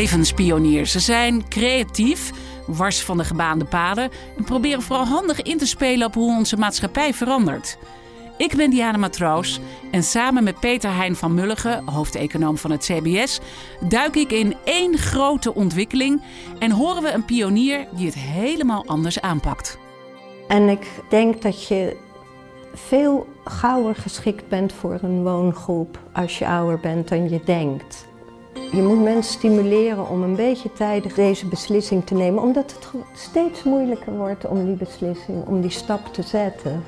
Levenspioniers. 0.00 0.92
Ze 0.92 1.00
zijn 1.00 1.48
creatief, 1.48 2.30
wars 2.66 3.00
van 3.00 3.16
de 3.16 3.24
gebaande 3.24 3.64
paden 3.64 4.10
en 4.36 4.44
proberen 4.44 4.82
vooral 4.82 5.06
handig 5.06 5.42
in 5.42 5.58
te 5.58 5.66
spelen 5.66 6.06
op 6.06 6.14
hoe 6.14 6.36
onze 6.36 6.56
maatschappij 6.56 7.14
verandert. 7.14 7.78
Ik 8.36 8.56
ben 8.56 8.70
Diana 8.70 8.98
Matroos 8.98 9.60
en 9.90 10.02
samen 10.02 10.44
met 10.44 10.60
Peter 10.60 10.96
Hein 10.96 11.16
van 11.16 11.34
Mulligen, 11.34 11.88
hoofdeconoom 11.88 12.56
van 12.56 12.70
het 12.70 12.84
CBS, 12.84 13.40
duik 13.88 14.16
ik 14.16 14.30
in 14.30 14.54
één 14.64 14.98
grote 14.98 15.54
ontwikkeling 15.54 16.22
en 16.58 16.70
horen 16.70 17.02
we 17.02 17.12
een 17.12 17.24
pionier 17.24 17.86
die 17.92 18.06
het 18.06 18.14
helemaal 18.14 18.84
anders 18.86 19.20
aanpakt. 19.20 19.78
En 20.48 20.68
ik 20.68 20.86
denk 21.08 21.42
dat 21.42 21.66
je 21.66 21.96
veel 22.74 23.26
gauwer 23.44 23.94
geschikt 23.94 24.48
bent 24.48 24.72
voor 24.72 24.98
een 25.02 25.22
woongroep 25.22 25.98
als 26.12 26.38
je 26.38 26.46
ouder 26.46 26.80
bent 26.80 27.08
dan 27.08 27.28
je 27.28 27.40
denkt. 27.44 28.08
Je 28.72 28.82
moet 28.82 29.02
mensen 29.02 29.32
stimuleren 29.32 30.08
om 30.08 30.22
een 30.22 30.36
beetje 30.36 30.72
tijdig 30.72 31.14
deze 31.14 31.46
beslissing 31.46 32.06
te 32.06 32.14
nemen, 32.14 32.42
omdat 32.42 32.72
het 32.72 32.88
steeds 33.14 33.62
moeilijker 33.62 34.16
wordt 34.16 34.46
om 34.46 34.64
die 34.64 34.74
beslissing, 34.74 35.46
om 35.46 35.60
die 35.60 35.70
stap 35.70 36.06
te 36.12 36.22
zetten. 36.22 36.84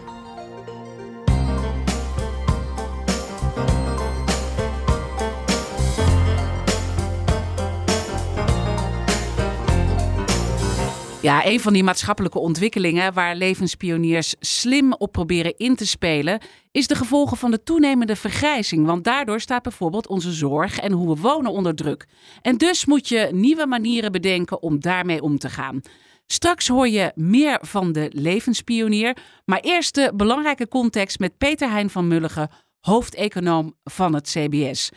Ja, 11.22 11.46
een 11.46 11.60
van 11.60 11.72
die 11.72 11.84
maatschappelijke 11.84 12.38
ontwikkelingen 12.38 13.12
waar 13.12 13.36
levenspioniers 13.36 14.34
slim 14.40 14.92
op 14.92 15.12
proberen 15.12 15.56
in 15.56 15.76
te 15.76 15.86
spelen, 15.86 16.40
is 16.70 16.86
de 16.86 16.94
gevolgen 16.94 17.36
van 17.36 17.50
de 17.50 17.62
toenemende 17.62 18.16
vergrijzing. 18.16 18.86
Want 18.86 19.04
daardoor 19.04 19.40
staat 19.40 19.62
bijvoorbeeld 19.62 20.06
onze 20.06 20.32
zorg 20.32 20.78
en 20.78 20.92
hoe 20.92 21.14
we 21.14 21.20
wonen 21.20 21.52
onder 21.52 21.74
druk. 21.74 22.06
En 22.40 22.56
dus 22.56 22.84
moet 22.84 23.08
je 23.08 23.28
nieuwe 23.32 23.66
manieren 23.66 24.12
bedenken 24.12 24.62
om 24.62 24.80
daarmee 24.80 25.22
om 25.22 25.38
te 25.38 25.48
gaan. 25.48 25.80
Straks 26.26 26.68
hoor 26.68 26.88
je 26.88 27.12
meer 27.14 27.58
van 27.60 27.92
de 27.92 28.10
levenspionier. 28.14 29.16
Maar 29.44 29.60
eerst 29.60 29.94
de 29.94 30.12
belangrijke 30.14 30.68
context 30.68 31.18
met 31.18 31.38
Peter 31.38 31.70
Hein 31.70 31.90
van 31.90 32.08
Mulligen, 32.08 32.50
hoofdeconoom 32.80 33.74
van 33.84 34.14
het 34.14 34.28
CBS. 34.30 34.90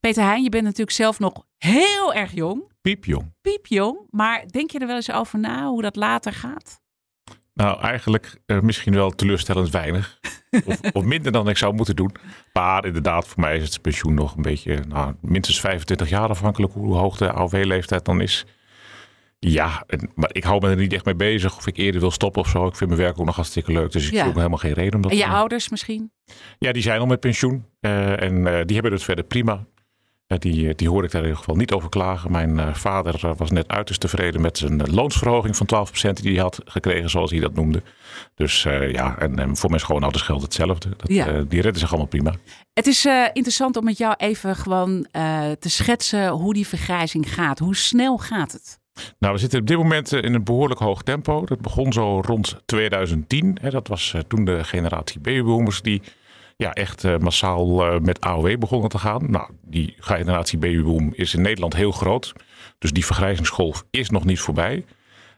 Peter 0.00 0.22
Heijn, 0.22 0.42
je 0.42 0.48
bent 0.48 0.64
natuurlijk 0.64 0.90
zelf 0.90 1.18
nog 1.18 1.44
heel 1.58 2.14
erg 2.14 2.32
jong. 2.32 2.72
Piepjong. 2.80 3.34
Piepjong. 3.40 3.98
Maar 4.10 4.44
denk 4.46 4.70
je 4.70 4.78
er 4.78 4.86
wel 4.86 4.96
eens 4.96 5.12
over 5.12 5.38
na 5.38 5.68
hoe 5.68 5.82
dat 5.82 5.96
later 5.96 6.32
gaat? 6.32 6.80
Nou, 7.54 7.80
eigenlijk 7.80 8.40
uh, 8.46 8.60
misschien 8.60 8.94
wel 8.94 9.10
teleurstellend 9.10 9.70
weinig. 9.70 10.18
of, 10.64 10.80
of, 10.92 11.04
minder 11.04 11.32
dan 11.32 11.48
ik 11.48 11.56
zou 11.56 11.74
moeten 11.74 11.96
doen. 11.96 12.14
Maar 12.52 12.86
inderdaad, 12.86 13.28
voor 13.28 13.40
mij 13.40 13.56
is 13.56 13.62
het 13.62 13.82
pensioen 13.82 14.14
nog 14.14 14.36
een 14.36 14.42
beetje, 14.42 14.82
nou, 14.88 15.14
minstens 15.20 15.60
25 15.60 16.08
jaar 16.08 16.28
afhankelijk 16.28 16.72
hoe 16.72 16.94
hoog 16.94 17.16
de 17.16 17.32
AOW-leeftijd 17.32 18.04
dan 18.04 18.20
is. 18.20 18.46
Ja, 19.38 19.86
maar 20.14 20.30
ik 20.32 20.44
hou 20.44 20.60
me 20.60 20.70
er 20.70 20.76
niet 20.76 20.92
echt 20.92 21.04
mee 21.04 21.14
bezig 21.14 21.56
of 21.56 21.66
ik 21.66 21.76
eerder 21.76 22.00
wil 22.00 22.10
stoppen 22.10 22.42
of 22.42 22.48
zo. 22.48 22.66
Ik 22.66 22.76
vind 22.76 22.90
mijn 22.90 23.02
werk 23.02 23.18
ook 23.18 23.26
nog 23.26 23.36
hartstikke 23.36 23.72
leuk, 23.72 23.92
dus 23.92 24.06
ik 24.06 24.12
ja. 24.12 24.20
zie 24.20 24.28
ook 24.28 24.36
helemaal 24.36 24.58
geen 24.58 24.72
reden 24.72 24.94
om 24.94 25.00
dat 25.00 25.10
En 25.10 25.16
je 25.16 25.26
ouders 25.26 25.68
misschien? 25.68 26.12
Ja, 26.58 26.72
die 26.72 26.82
zijn 26.82 27.00
al 27.00 27.06
met 27.06 27.20
pensioen 27.20 27.64
uh, 27.80 28.22
en 28.22 28.34
uh, 28.34 28.60
die 28.64 28.74
hebben 28.74 28.92
het 28.92 29.02
verder 29.02 29.24
prima. 29.24 29.66
Die, 30.38 30.68
eh, 30.68 30.74
die 30.76 30.88
hoor 30.88 31.04
ik 31.04 31.10
daar 31.10 31.20
in 31.20 31.26
ieder 31.26 31.42
geval 31.42 31.56
niet 31.56 31.72
over 31.72 31.88
klagen. 31.88 32.32
Mijn 32.32 32.56
uh, 32.56 32.74
vader 32.74 33.24
eh, 33.24 33.30
was 33.36 33.50
net 33.50 33.68
uiterst 33.68 34.00
tevreden 34.00 34.40
met 34.40 34.58
zijn 34.58 34.90
loonsverhoging 34.90 35.56
van 35.56 35.86
12% 36.10 36.12
die 36.12 36.32
hij 36.32 36.42
had 36.42 36.60
gekregen, 36.64 37.10
zoals 37.10 37.30
hij 37.30 37.40
dat 37.40 37.54
noemde. 37.54 37.82
Dus 38.34 38.64
uh, 38.64 38.92
ja, 38.92 39.18
en, 39.18 39.38
en, 39.38 39.56
voor 39.56 39.68
mijn 39.68 39.80
schoonouders 39.80 40.22
geldt 40.22 40.42
hetzelfde. 40.42 40.88
Dat, 40.96 41.08
ja. 41.08 41.24
die 41.24 41.60
redden 41.60 41.80
zich 41.80 41.88
allemaal 41.88 42.08
prima. 42.08 42.34
Het 42.72 42.86
is 42.86 43.04
interessant 43.32 43.76
om 43.76 43.84
met 43.84 43.98
jou 43.98 44.14
even 44.16 44.56
gewoon 44.56 45.06
te 45.58 45.68
schetsen 45.68 46.28
hoe 46.28 46.54
die 46.54 46.66
vergrijzing 46.66 47.34
gaat. 47.34 47.58
Hoe 47.58 47.76
snel 47.76 48.18
gaat 48.18 48.52
het? 48.52 48.78
Nou, 49.18 49.34
we 49.34 49.40
zitten 49.40 49.60
op 49.60 49.66
dit 49.66 49.76
moment 49.76 50.12
in 50.12 50.34
een 50.34 50.44
behoorlijk 50.44 50.80
hoog 50.80 51.02
tempo. 51.02 51.44
Dat 51.44 51.60
begon 51.60 51.92
zo 51.92 52.20
rond 52.20 52.56
2010. 52.64 53.58
Hè. 53.60 53.70
Dat 53.70 53.88
was 53.88 54.14
toen 54.28 54.44
de 54.44 54.64
generatie 54.64 55.20
babyboomers 55.20 55.82
die 55.82 56.02
ja, 56.60 56.72
echt 56.72 57.04
uh, 57.04 57.16
massaal 57.16 57.94
uh, 57.94 58.00
met 58.00 58.20
AOW 58.20 58.58
begonnen 58.58 58.88
te 58.88 58.98
gaan. 58.98 59.30
Nou, 59.30 59.50
die 59.62 59.94
generatie 59.98 60.58
babyboom 60.58 61.12
is 61.14 61.34
in 61.34 61.42
Nederland 61.42 61.74
heel 61.76 61.92
groot. 61.92 62.32
Dus 62.78 62.92
die 62.92 63.04
vergrijzingsgolf 63.06 63.84
is 63.90 64.10
nog 64.10 64.24
niet 64.24 64.40
voorbij. 64.40 64.84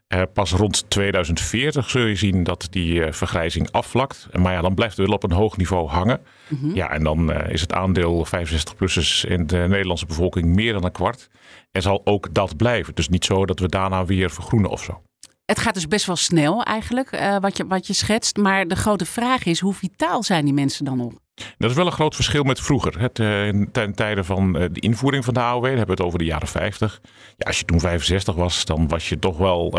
Uh, 0.09 0.23
pas 0.33 0.53
rond 0.53 0.91
2040 0.91 1.91
zul 1.91 2.05
je 2.05 2.15
zien 2.15 2.43
dat 2.43 2.67
die 2.71 3.13
vergrijzing 3.13 3.71
afvlakt. 3.71 4.29
Maar 4.33 4.53
ja, 4.53 4.61
dan 4.61 4.75
blijft 4.75 4.97
het 4.97 5.07
wel 5.07 5.17
op 5.17 5.23
een 5.23 5.33
hoog 5.33 5.57
niveau 5.57 5.89
hangen. 5.89 6.21
Mm 6.49 6.59
-hmm. 6.59 6.75
Ja, 6.75 6.91
en 6.91 7.05
dan 7.05 7.33
is 7.33 7.61
het 7.61 7.73
aandeel 7.73 8.27
65-plussers 8.27 9.29
in 9.29 9.47
de 9.47 9.67
Nederlandse 9.69 10.07
bevolking 10.07 10.47
meer 10.47 10.73
dan 10.73 10.85
een 10.85 10.93
kwart. 10.93 11.29
En 11.71 11.83
zal 11.83 12.01
ook 12.05 12.35
dat 12.35 12.57
blijven. 12.57 12.95
Dus 12.95 13.09
niet 13.09 13.25
zo 13.25 13.47
dat 13.47 13.59
we 13.59 13.69
daarna 13.69 14.05
weer 14.05 14.31
vergroenen 14.31 14.71
of 14.71 14.83
zo. 14.83 15.03
Het 15.45 15.59
gaat 15.59 15.75
dus 15.75 15.89
best 15.89 16.07
wel 16.07 16.17
snel 16.17 16.63
eigenlijk, 16.63 17.13
uh, 17.13 17.37
wat, 17.39 17.57
je, 17.57 17.67
wat 17.67 17.87
je 17.87 17.93
schetst. 17.93 18.37
Maar 18.37 18.69
de 18.69 18.77
grote 18.77 19.05
vraag 19.05 19.45
is, 19.45 19.61
hoe 19.61 19.75
vitaal 19.75 20.23
zijn 20.23 20.45
die 20.45 20.55
mensen 20.55 20.85
dan 20.85 20.97
nog? 20.97 21.13
Dat 21.59 21.71
is 21.71 21.77
wel 21.77 21.87
een 21.87 21.93
groot 21.93 22.15
verschil 22.15 22.43
met 22.43 22.61
vroeger. 22.61 23.01
Het, 23.01 23.19
uh, 23.19 23.67
ten 23.73 23.95
tijde 23.95 24.25
van 24.25 24.57
uh, 24.57 24.65
de 24.73 24.81
invoering 24.81 25.25
van 25.25 25.35
de 25.35 25.41
AOW, 25.41 25.65
hebben 25.65 25.85
we 25.85 25.91
het 25.91 26.01
over 26.01 26.19
de 26.19 26.25
jaren 26.25 26.49
50. 26.49 27.01
Ja, 27.37 27.47
als 27.47 27.59
je 27.59 27.65
toen 27.65 27.81
65 27.81 28.35
was, 28.35 28.65
dan 28.65 28.89
was 28.89 29.09
je 29.09 29.19
toch 29.19 29.37
wel 29.39 29.79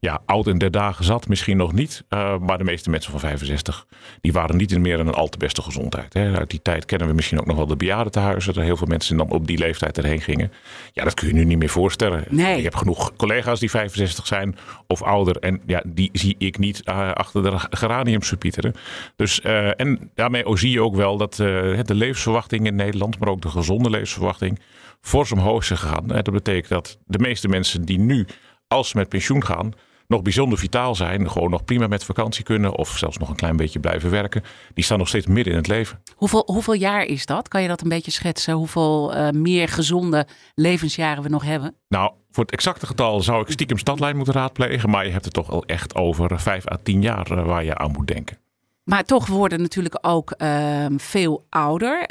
ja, 0.00 0.22
oud 0.26 0.46
in 0.46 0.58
der 0.58 0.70
dagen 0.70 1.04
zat. 1.04 1.28
Misschien 1.28 1.56
nog 1.56 1.72
niet, 1.72 2.04
maar 2.40 2.58
de 2.58 2.64
meeste 2.64 2.90
mensen 2.90 3.10
van 3.10 3.20
65, 3.20 3.86
die 4.20 4.32
waren 4.32 4.56
niet 4.56 4.72
in 4.72 4.80
meer 4.80 5.00
een 5.00 5.12
al 5.12 5.28
te 5.28 5.38
beste 5.38 5.62
gezondheid. 5.62 6.12
Hè. 6.12 6.38
Uit 6.38 6.50
die 6.50 6.62
tijd 6.62 6.84
kennen 6.84 7.08
we 7.08 7.14
misschien 7.14 7.40
ook 7.40 7.46
nog 7.46 7.56
wel 7.56 7.66
de 7.66 7.76
bejaardentehuizen. 7.76 8.54
Dat 8.54 8.64
heel 8.64 8.76
veel 8.76 8.86
mensen 8.86 9.16
dan 9.16 9.30
op 9.30 9.46
die 9.46 9.58
leeftijd 9.58 9.98
erheen 9.98 10.20
gingen. 10.20 10.52
Ja, 10.92 11.04
dat 11.04 11.14
kun 11.14 11.28
je 11.28 11.34
nu 11.34 11.44
niet 11.44 11.58
meer 11.58 11.68
voorstellen. 11.68 12.24
Nee. 12.28 12.56
Je 12.56 12.62
hebt 12.62 12.76
genoeg 12.76 13.16
collega's 13.16 13.60
die 13.60 13.70
65 13.70 14.26
zijn 14.26 14.56
of 14.86 15.02
ouder. 15.02 15.36
En 15.36 15.60
ja, 15.66 15.82
die 15.86 16.10
zie 16.12 16.34
ik 16.38 16.58
niet 16.58 16.84
achter 17.14 17.42
de 17.42 17.52
geraniums 17.70 18.28
verpieteren. 18.28 18.74
Dus, 19.16 19.40
en 19.40 20.10
daarmee 20.14 20.56
zie 20.56 20.70
je 20.70 20.82
ook 20.82 20.96
wel 20.96 21.16
dat 21.16 21.34
de 21.34 21.84
levensverwachting 21.86 22.66
in 22.66 22.74
Nederland, 22.74 23.18
maar 23.18 23.28
ook 23.28 23.42
de 23.42 23.48
gezonde 23.48 23.90
levensverwachting, 23.90 24.60
fors 25.00 25.32
omhoog 25.32 25.60
is 25.60 25.68
gegaan. 25.68 26.06
Dat 26.06 26.30
betekent 26.30 26.68
dat 26.68 26.98
de 27.06 27.18
meeste 27.18 27.48
mensen 27.48 27.84
die 27.84 27.98
nu, 27.98 28.26
als 28.74 28.88
ze 28.88 28.96
met 28.96 29.08
pensioen 29.08 29.44
gaan, 29.44 29.72
nog 30.08 30.22
bijzonder 30.22 30.58
vitaal 30.58 30.94
zijn, 30.94 31.30
gewoon 31.30 31.50
nog 31.50 31.64
prima 31.64 31.86
met 31.86 32.04
vakantie 32.04 32.44
kunnen 32.44 32.74
of 32.78 32.98
zelfs 32.98 33.18
nog 33.18 33.28
een 33.28 33.36
klein 33.36 33.56
beetje 33.56 33.80
blijven 33.80 34.10
werken, 34.10 34.42
die 34.74 34.84
staan 34.84 34.98
nog 34.98 35.08
steeds 35.08 35.26
midden 35.26 35.52
in 35.52 35.58
het 35.58 35.68
leven. 35.68 36.02
Hoeveel, 36.14 36.42
hoeveel 36.46 36.74
jaar 36.74 37.04
is 37.04 37.26
dat? 37.26 37.48
Kan 37.48 37.62
je 37.62 37.68
dat 37.68 37.80
een 37.80 37.88
beetje 37.88 38.10
schetsen? 38.10 38.54
Hoeveel 38.54 39.16
uh, 39.16 39.30
meer 39.30 39.68
gezonde 39.68 40.26
levensjaren 40.54 41.22
we 41.22 41.28
nog 41.28 41.44
hebben? 41.44 41.74
Nou, 41.88 42.12
voor 42.30 42.44
het 42.44 42.52
exacte 42.52 42.86
getal 42.86 43.20
zou 43.20 43.42
ik 43.42 43.50
stiekem 43.50 43.78
stadlijn 43.78 44.16
moeten 44.16 44.34
raadplegen, 44.34 44.90
maar 44.90 45.06
je 45.06 45.12
hebt 45.12 45.24
het 45.24 45.34
toch 45.34 45.50
al 45.50 45.64
echt 45.64 45.94
over 45.94 46.40
5 46.40 46.70
à 46.70 46.76
10 46.82 47.02
jaar 47.02 47.32
uh, 47.32 47.46
waar 47.46 47.64
je 47.64 47.76
aan 47.76 47.92
moet 47.92 48.06
denken. 48.06 48.38
Maar 48.84 49.04
toch 49.04 49.26
worden 49.26 49.60
natuurlijk 49.60 49.98
ook 50.00 50.34
uh, 50.38 50.86
veel 50.96 51.46
ouder. 51.48 52.00
Uh, 52.00 52.04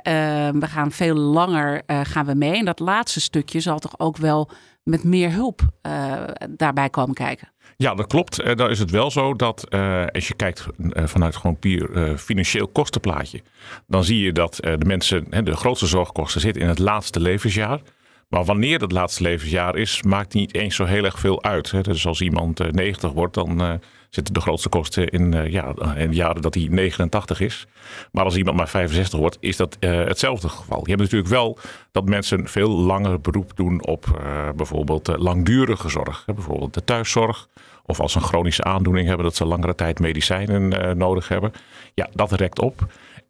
we 0.50 0.68
gaan 0.68 0.92
veel 0.92 1.16
langer 1.16 1.82
uh, 1.88 2.00
gaan 2.04 2.26
we 2.26 2.34
mee. 2.34 2.58
En 2.58 2.66
dat 2.66 2.80
laatste 2.80 3.22
stukje 3.22 3.60
zal 3.60 3.80
toch 3.80 4.00
ook 4.00 4.18
wel 4.18 4.50
met 4.84 5.04
meer 5.04 5.32
hulp 5.32 5.62
eh, 5.82 6.24
daarbij 6.50 6.90
komen 6.90 7.16
kijken. 7.16 7.52
Ja, 7.78 7.96
dat 7.96 8.08
klopt. 8.08 8.58
dan 8.58 8.70
is 8.70 8.80
het 8.80 8.92
wel 8.92 9.12
zo 9.12 9.34
dat 9.34 9.70
als 10.14 10.28
je 10.28 10.34
kijkt 10.36 10.66
vanuit 10.94 11.36
gewoon 11.36 11.60
puur 11.60 12.18
financieel 12.18 12.68
kostenplaatje, 12.68 13.42
dan 13.88 14.04
zie 14.04 14.20
je 14.20 14.32
dat 14.32 14.56
de 14.56 14.86
mensen, 14.86 15.46
de 15.46 15.56
grootste 15.56 15.88
zorgkosten 15.88 16.42
zitten 16.42 16.62
in 16.62 16.68
het 16.68 16.80
laatste 16.80 17.20
levensjaar. 17.20 17.82
Maar 18.30 18.46
wanneer 18.46 18.80
dat 18.80 18.92
laatste 18.92 19.24
levensjaar 19.24 19.76
is, 19.76 20.04
maakt 20.04 20.34
niet 20.34 20.56
eens 20.56 20.76
zo 20.76 20.86
heel 20.86 21.04
erg 21.04 21.20
veel 21.20 21.44
uit. 21.44 21.84
Dus 21.84 22.06
als 22.06 22.22
iemand 22.22 22.72
90 22.72 23.12
wordt, 23.12 23.34
dan 23.34 23.80
zitten 24.14 24.34
de 24.34 24.42
grootste 24.42 24.70
kosten 24.70 25.08
in, 25.08 25.34
uh, 25.34 25.52
ja, 25.52 25.74
in 25.96 26.10
de 26.10 26.16
jaren 26.16 26.42
dat 26.42 26.54
hij 26.54 26.68
89 26.70 27.40
is. 27.40 27.68
Maar 28.12 28.24
als 28.24 28.36
iemand 28.36 28.58
maar 28.58 28.70
65 28.70 29.20
wordt, 29.20 29.38
is 29.40 29.58
dat 29.58 29.78
uh, 29.80 30.06
hetzelfde 30.06 30.50
geval. 30.50 30.80
Je 30.84 30.90
hebt 30.90 31.02
natuurlijk 31.02 31.30
wel 31.30 31.58
dat 31.92 32.06
mensen 32.06 32.48
veel 32.48 32.70
langer 32.70 33.22
beroep 33.22 33.52
doen 33.56 33.86
op 33.86 34.22
bijvoorbeeld 34.56 35.08
langdurige 35.18 35.90
zorg. 35.90 36.24
Bijvoorbeeld 36.26 36.74
de 36.74 36.84
thuiszorg. 36.84 37.48
Of 37.86 38.00
als 38.00 38.12
ze 38.12 38.18
een 38.18 38.24
chronische 38.24 38.64
aandoening 38.64 39.08
hebben, 39.08 39.26
dat 39.26 39.36
ze 39.36 39.46
langere 39.46 39.76
tijd 39.76 40.00
medicijnen 40.00 40.98
nodig 40.98 41.28
hebben. 41.28 41.52
Ja, 41.94 42.10
dat 42.14 42.32
rekt 42.32 42.60
op. 42.60 42.86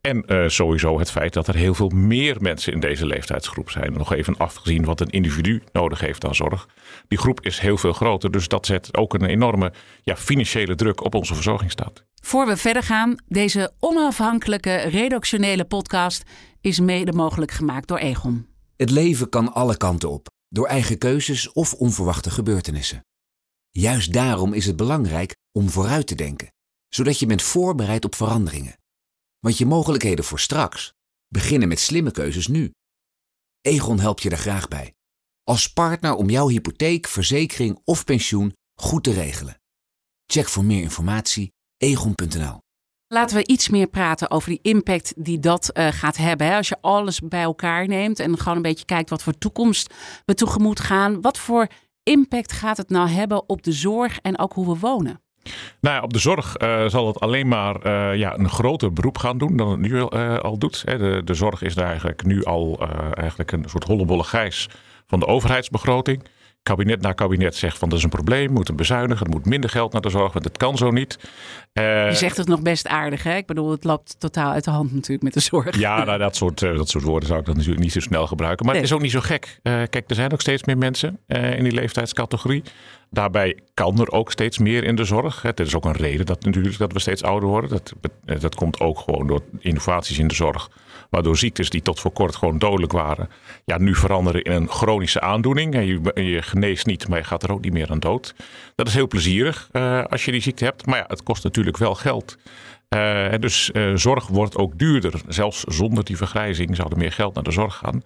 En 0.07 0.23
uh, 0.27 0.47
sowieso 0.47 1.00
het 1.00 1.11
feit 1.11 1.33
dat 1.33 1.47
er 1.47 1.55
heel 1.55 1.73
veel 1.73 1.89
meer 1.89 2.38
mensen 2.41 2.73
in 2.73 2.79
deze 2.79 3.05
leeftijdsgroep 3.05 3.69
zijn. 3.69 3.94
Nog 3.94 4.13
even 4.13 4.38
afgezien 4.38 4.85
wat 4.85 5.00
een 5.01 5.09
individu 5.09 5.63
nodig 5.71 6.00
heeft 6.00 6.25
aan 6.25 6.35
zorg. 6.35 6.67
Die 7.07 7.17
groep 7.17 7.41
is 7.41 7.59
heel 7.59 7.77
veel 7.77 7.94
groter, 7.94 8.31
dus 8.31 8.47
dat 8.47 8.65
zet 8.65 8.97
ook 8.97 9.13
een 9.13 9.25
enorme 9.25 9.73
ja, 10.01 10.15
financiële 10.15 10.75
druk 10.75 11.03
op 11.03 11.15
onze 11.15 11.33
verzorgingsstaat. 11.33 12.03
Voor 12.21 12.47
we 12.47 12.57
verder 12.57 12.83
gaan, 12.83 13.15
deze 13.27 13.71
onafhankelijke 13.79 14.75
redactionele 14.75 15.65
podcast 15.65 16.23
is 16.61 16.79
mede 16.79 17.13
mogelijk 17.13 17.51
gemaakt 17.51 17.88
door 17.88 17.97
Egon. 17.97 18.47
Het 18.75 18.89
leven 18.89 19.29
kan 19.29 19.53
alle 19.53 19.77
kanten 19.77 20.09
op, 20.09 20.27
door 20.50 20.67
eigen 20.67 20.97
keuzes 20.97 21.51
of 21.51 21.73
onverwachte 21.73 22.29
gebeurtenissen. 22.29 23.05
Juist 23.69 24.13
daarom 24.13 24.53
is 24.53 24.65
het 24.65 24.75
belangrijk 24.75 25.35
om 25.51 25.69
vooruit 25.69 26.07
te 26.07 26.15
denken, 26.15 26.53
zodat 26.88 27.19
je 27.19 27.25
bent 27.25 27.41
voorbereid 27.41 28.05
op 28.05 28.15
veranderingen. 28.15 28.81
Want 29.44 29.57
je 29.57 29.66
mogelijkheden 29.66 30.25
voor 30.25 30.40
straks 30.40 30.94
beginnen 31.28 31.68
met 31.68 31.80
slimme 31.80 32.12
keuzes 32.12 32.48
nu. 32.48 32.72
Egon 33.62 34.00
helpt 34.00 34.22
je 34.22 34.30
daar 34.30 34.40
graag 34.40 34.68
bij. 34.68 34.94
als 35.44 35.74
partner 35.74 36.16
om 36.16 36.30
jouw 36.30 36.48
hypotheek, 36.48 37.07
verzekering 37.07 37.80
of 37.84 38.04
pensioen 38.04 38.54
goed 38.80 39.04
te 39.04 39.13
regelen. 39.13 39.62
Check 40.25 40.48
voor 40.48 40.63
meer 40.63 40.81
informatie 40.81 41.51
egon.nl. 41.78 42.57
Laten 43.07 43.36
we 43.36 43.48
iets 43.48 43.69
meer 43.69 43.88
praten 43.88 44.31
over 44.31 44.50
die 44.50 44.60
impact 44.62 45.13
die 45.18 45.40
dat 45.40 45.69
uh, 45.74 45.88
gaat 45.92 46.18
hebben. 46.18 46.48
Hè? 46.48 46.56
Als 46.56 46.68
je 46.68 46.81
alles 46.81 47.19
bij 47.19 47.42
elkaar 47.42 47.88
neemt 47.88 48.19
en 48.19 48.38
gewoon 48.38 48.56
een 48.56 48.62
beetje 48.62 48.86
kijkt 48.86 49.10
wat 49.10 49.24
voor 49.24 49.38
toekomst 49.38 49.94
we 50.25 50.34
tegemoet 50.34 50.80
gaan. 50.80 51.22
Wat 51.22 51.38
voor 51.38 51.68
impact 52.04 52.51
gaat 52.51 52.78
het 52.78 52.89
nou 52.89 53.10
hebben 53.10 53.50
op 53.50 53.63
de 53.63 53.72
zorg 53.72 54.19
en 54.19 54.39
ook 54.39 54.54
hoe 54.54 54.74
we 54.74 54.80
wonen? 54.80 55.23
Nou 55.80 55.95
ja, 55.95 56.01
op 56.01 56.13
de 56.13 56.19
zorg 56.19 56.62
uh, 56.62 56.88
zal 56.88 57.07
het 57.07 57.19
alleen 57.19 57.48
maar 57.48 57.86
uh, 57.86 58.16
ja, 58.16 58.38
een 58.38 58.50
groter 58.50 58.94
beroep 58.94 59.18
gaan 59.18 59.38
doen 59.38 59.57
dan 59.57 59.72
het 59.72 59.80
nu 59.80 59.90
uh, 59.90 60.38
al 60.38 60.57
doet. 60.57 60.84
De, 60.86 61.22
de 61.25 61.34
zorg 61.34 61.62
is 61.62 61.75
daar 61.75 61.88
eigenlijk 61.88 62.25
nu 62.25 62.44
al 62.44 62.88
eigenlijk 63.13 63.51
een 63.51 63.66
soort 63.68 63.84
hollebolle 63.84 64.24
gijs 64.24 64.69
van 65.07 65.19
de 65.19 65.28
overheidsbegroting 65.28 66.24
kabinet 66.63 67.01
na 67.01 67.13
kabinet 67.13 67.56
zegt 67.56 67.78
van 67.78 67.90
dat 67.90 67.98
is 67.98 68.04
een 68.04 68.10
probleem, 68.10 68.48
we 68.48 68.54
moeten 68.54 68.75
bezuinigen, 68.75 69.25
er 69.25 69.31
moet 69.31 69.45
minder 69.45 69.69
geld 69.69 69.92
naar 69.92 70.01
de 70.01 70.10
zorg, 70.10 70.34
want 70.34 70.45
het 70.45 70.57
kan 70.57 70.78
zo 70.78 70.92
niet. 70.92 71.18
Je 71.74 72.10
zegt 72.12 72.38
het 72.38 72.48
nog 72.48 72.62
best 72.62 72.88
aardig, 72.88 73.24
hè? 73.24 73.36
Ik 73.36 73.46
bedoel, 73.46 73.72
het 73.72 73.84
loopt 73.84 74.16
totaal 74.19 74.51
uit 74.51 74.63
de 74.63 74.72
hand 74.72 74.94
natuurlijk 74.94 75.24
met 75.24 75.34
de 75.34 75.39
zorg. 75.39 75.78
Ja, 75.78 76.04
nou, 76.04 76.18
dat, 76.18 76.36
soort, 76.36 76.60
dat 76.60 76.89
soort 76.89 77.04
woorden 77.04 77.28
zou 77.28 77.39
ik 77.39 77.46
dan 77.46 77.56
natuurlijk 77.56 77.84
niet 77.84 77.92
zo 77.92 78.00
snel 78.00 78.28
gebruiken. 78.28 78.66
Maar 78.66 78.75
het 78.75 78.84
is 78.84 78.92
ook 78.94 79.01
niet 79.01 79.12
zo 79.12 79.19
gek. 79.19 79.60
Kijk, 79.63 80.04
er 80.07 80.16
zijn 80.16 80.31
ook 80.31 80.42
steeds 80.42 80.63
meer 80.63 80.78
mensen 80.78 81.19
in 81.28 81.63
die 81.63 81.74
leeftijdscategorie. 81.74 82.63
Daarbij 83.13 83.57
kan 83.74 84.00
er 84.00 84.12
ook 84.12 84.31
steeds 84.31 84.57
meer 84.57 84.83
in 84.83 84.95
de 84.95 85.04
zorg. 85.04 85.42
Het 85.42 85.60
is 85.60 85.75
ook 85.75 85.86
een 85.86 85.92
reden 85.92 86.25
dat, 86.25 86.44
natuurlijk, 86.44 86.77
dat 86.77 86.94
we 86.94 87.00
steeds 87.00 87.24
ouder 87.24 87.50
worden. 87.50 87.69
Dat, 87.69 87.94
dat 88.42 88.56
komt 88.56 88.80
ook 88.80 89.00
gewoon 89.00 89.27
door 89.27 89.42
innovaties 89.60 90.19
in 90.19 90.27
de 90.27 90.33
zorg. 90.33 90.69
Waardoor 91.10 91.38
ziektes 91.38 91.69
die 91.69 91.81
tot 91.81 92.00
voor 92.00 92.12
kort 92.12 92.36
gewoon 92.36 92.57
dodelijk 92.57 92.92
waren, 92.92 93.30
ja, 93.65 93.77
nu 93.77 93.95
veranderen 93.95 94.44
in 94.44 94.51
een 94.51 94.69
chronische 94.69 95.21
aandoening. 95.21 95.75
En 95.75 95.86
je, 96.25 96.42
geneest 96.42 96.86
niet, 96.86 97.07
maar 97.07 97.18
je 97.18 97.24
gaat 97.24 97.44
er 97.44 97.51
ook 97.51 97.62
niet 97.62 97.74
meer 97.74 97.92
aan 97.92 98.00
dood. 98.00 98.36
Dat 98.75 98.88
is 98.88 98.94
heel 98.94 99.07
plezierig 99.07 99.69
uh, 99.71 100.04
als 100.04 100.25
je 100.25 100.31
die 100.31 100.42
ziekte 100.42 100.63
hebt. 100.63 100.86
Maar 100.86 100.98
ja, 100.98 101.06
het 101.07 101.24
kost 101.24 101.44
natuurlijk 101.44 101.77
wel 101.77 101.95
geld. 101.95 102.38
Uh, 102.94 103.40
dus 103.40 103.69
uh, 103.74 103.95
zorg 103.95 104.28
wordt 104.28 104.57
ook 104.57 104.80
duurder. 104.80 105.22
Zelfs 105.28 105.63
zonder 105.63 106.04
die 106.04 106.18
vergrijzing 106.18 106.75
zou 106.75 106.90
er 106.92 106.98
meer 106.98 107.12
geld 107.12 107.34
naar 107.34 107.44
de 107.44 107.51
zorg 107.51 107.75
gaan. 107.75 108.01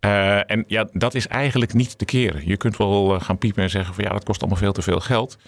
Uh, 0.00 0.50
en 0.50 0.64
ja, 0.66 0.88
dat 0.92 1.14
is 1.14 1.28
eigenlijk 1.28 1.74
niet 1.74 1.98
te 1.98 2.04
keren. 2.04 2.46
Je 2.46 2.56
kunt 2.56 2.76
wel 2.76 3.20
gaan 3.20 3.38
piepen 3.38 3.62
en 3.62 3.70
zeggen 3.70 3.94
van 3.94 4.04
ja, 4.04 4.10
dat 4.10 4.24
kost 4.24 4.40
allemaal 4.40 4.58
veel 4.58 4.72
te 4.72 4.82
veel 4.82 5.00
geld. 5.00 5.38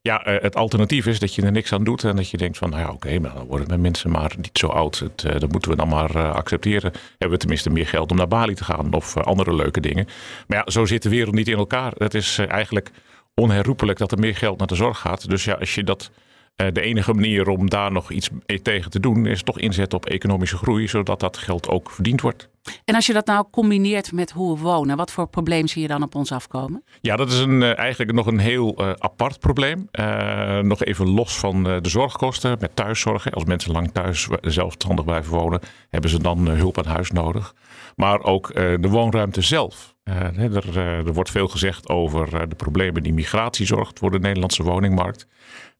Ja, 0.00 0.20
het 0.24 0.56
alternatief 0.56 1.06
is 1.06 1.18
dat 1.18 1.34
je 1.34 1.42
er 1.42 1.52
niks 1.52 1.72
aan 1.72 1.84
doet 1.84 2.04
en 2.04 2.16
dat 2.16 2.30
je 2.30 2.36
denkt 2.36 2.58
van, 2.58 2.70
nou 2.70 2.82
ja, 2.82 2.90
oké, 2.90 3.20
dan 3.20 3.46
worden 3.46 3.68
mijn 3.68 3.80
mensen 3.80 4.10
maar 4.10 4.32
niet 4.36 4.58
zo 4.58 4.66
oud. 4.66 4.98
Het, 4.98 5.40
dat 5.40 5.52
moeten 5.52 5.70
we 5.70 5.76
dan 5.76 5.88
maar 5.88 6.32
accepteren. 6.32 6.92
Hebben 7.08 7.30
we 7.30 7.36
tenminste 7.36 7.70
meer 7.70 7.86
geld 7.86 8.10
om 8.10 8.16
naar 8.16 8.28
Bali 8.28 8.54
te 8.54 8.64
gaan 8.64 8.92
of 8.92 9.16
andere 9.16 9.54
leuke 9.54 9.80
dingen. 9.80 10.06
Maar 10.46 10.58
ja, 10.58 10.70
zo 10.70 10.84
zit 10.84 11.02
de 11.02 11.08
wereld 11.08 11.34
niet 11.34 11.48
in 11.48 11.56
elkaar. 11.56 11.92
Het 11.96 12.14
is 12.14 12.38
eigenlijk 12.38 12.90
onherroepelijk 13.34 13.98
dat 13.98 14.12
er 14.12 14.18
meer 14.18 14.36
geld 14.36 14.58
naar 14.58 14.66
de 14.66 14.74
zorg 14.74 14.98
gaat. 14.98 15.28
Dus 15.28 15.44
ja, 15.44 15.54
als 15.54 15.74
je 15.74 15.84
dat 15.84 16.10
de 16.56 16.80
enige 16.80 17.12
manier 17.12 17.48
om 17.48 17.70
daar 17.70 17.92
nog 17.92 18.10
iets 18.10 18.28
tegen 18.62 18.90
te 18.90 19.00
doen 19.00 19.26
is 19.26 19.42
toch 19.42 19.58
inzetten 19.58 19.98
op 19.98 20.06
economische 20.06 20.56
groei, 20.56 20.88
zodat 20.88 21.20
dat 21.20 21.36
geld 21.36 21.68
ook 21.68 21.90
verdiend 21.90 22.20
wordt. 22.20 22.50
En 22.84 22.94
als 22.94 23.06
je 23.06 23.12
dat 23.12 23.26
nou 23.26 23.46
combineert 23.50 24.12
met 24.12 24.30
hoe 24.30 24.56
we 24.56 24.62
wonen, 24.62 24.96
wat 24.96 25.10
voor 25.10 25.26
probleem 25.26 25.66
zie 25.66 25.82
je 25.82 25.88
dan 25.88 26.02
op 26.02 26.14
ons 26.14 26.32
afkomen? 26.32 26.84
Ja, 27.00 27.16
dat 27.16 27.30
is 27.30 27.38
een, 27.38 27.62
eigenlijk 27.62 28.12
nog 28.12 28.26
een 28.26 28.38
heel 28.38 28.82
uh, 28.82 28.92
apart 28.98 29.40
probleem. 29.40 29.88
Uh, 29.92 30.58
nog 30.58 30.84
even 30.84 31.08
los 31.08 31.38
van 31.38 31.68
uh, 31.68 31.76
de 31.80 31.88
zorgkosten 31.88 32.56
met 32.60 32.76
thuiszorg. 32.76 33.32
Als 33.32 33.44
mensen 33.44 33.72
lang 33.72 33.92
thuis 33.92 34.28
zelfstandig 34.40 35.04
blijven 35.04 35.32
wonen, 35.32 35.60
hebben 35.90 36.10
ze 36.10 36.22
dan 36.22 36.48
hulp 36.48 36.78
aan 36.78 36.92
huis 36.92 37.10
nodig. 37.10 37.54
Maar 37.96 38.22
ook 38.22 38.54
de 38.54 38.88
woonruimte 38.88 39.42
zelf. 39.42 39.94
Er, 40.02 40.78
er, 40.78 41.12
wordt 41.12 41.30
veel 41.30 41.48
gezegd 41.48 41.88
over 41.88 42.48
de 42.48 42.54
problemen 42.54 43.02
die 43.02 43.12
migratie 43.12 43.66
zorgt 43.66 43.98
voor 43.98 44.10
de 44.10 44.18
Nederlandse 44.18 44.62
woningmarkt. 44.62 45.26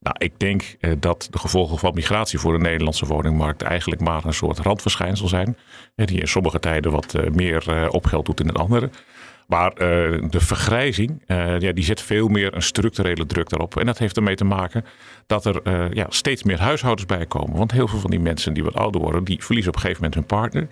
Nou, 0.03 0.15
ik 0.17 0.39
denk 0.39 0.77
dat 0.99 1.27
de 1.31 1.37
gevolgen 1.37 1.77
van 1.77 1.93
migratie 1.93 2.39
voor 2.39 2.53
de 2.53 2.59
Nederlandse 2.59 3.05
woningmarkt 3.05 3.61
eigenlijk 3.61 4.01
maar 4.01 4.25
een 4.25 4.33
soort 4.33 4.59
randverschijnsel 4.59 5.27
zijn. 5.27 5.57
Die 5.95 6.19
in 6.19 6.27
sommige 6.27 6.59
tijden 6.59 6.91
wat 6.91 7.15
meer 7.31 7.89
op 7.89 8.05
geld 8.05 8.25
doet 8.25 8.39
in 8.39 8.47
het 8.47 8.57
andere. 8.57 8.89
Maar 9.47 9.75
de 9.75 10.39
vergrijzing, 10.39 11.23
ja, 11.59 11.71
die 11.71 11.83
zet 11.83 12.01
veel 12.01 12.27
meer 12.27 12.55
een 12.55 12.61
structurele 12.61 13.25
druk 13.25 13.49
daarop. 13.49 13.77
En 13.77 13.85
dat 13.85 13.97
heeft 13.97 14.17
ermee 14.17 14.35
te 14.35 14.43
maken 14.43 14.85
dat 15.27 15.45
er 15.45 15.95
ja, 15.95 16.05
steeds 16.09 16.43
meer 16.43 16.59
huishoudens 16.59 17.07
bij 17.07 17.25
komen. 17.25 17.57
Want 17.57 17.71
heel 17.71 17.87
veel 17.87 17.99
van 17.99 18.09
die 18.09 18.19
mensen 18.19 18.53
die 18.53 18.63
wat 18.63 18.75
ouder 18.75 19.01
worden, 19.01 19.23
die 19.23 19.43
verliezen 19.43 19.71
op 19.71 19.75
een 19.75 19.81
gegeven 19.81 20.03
moment 20.03 20.19
hun 20.19 20.39
partner. 20.39 20.67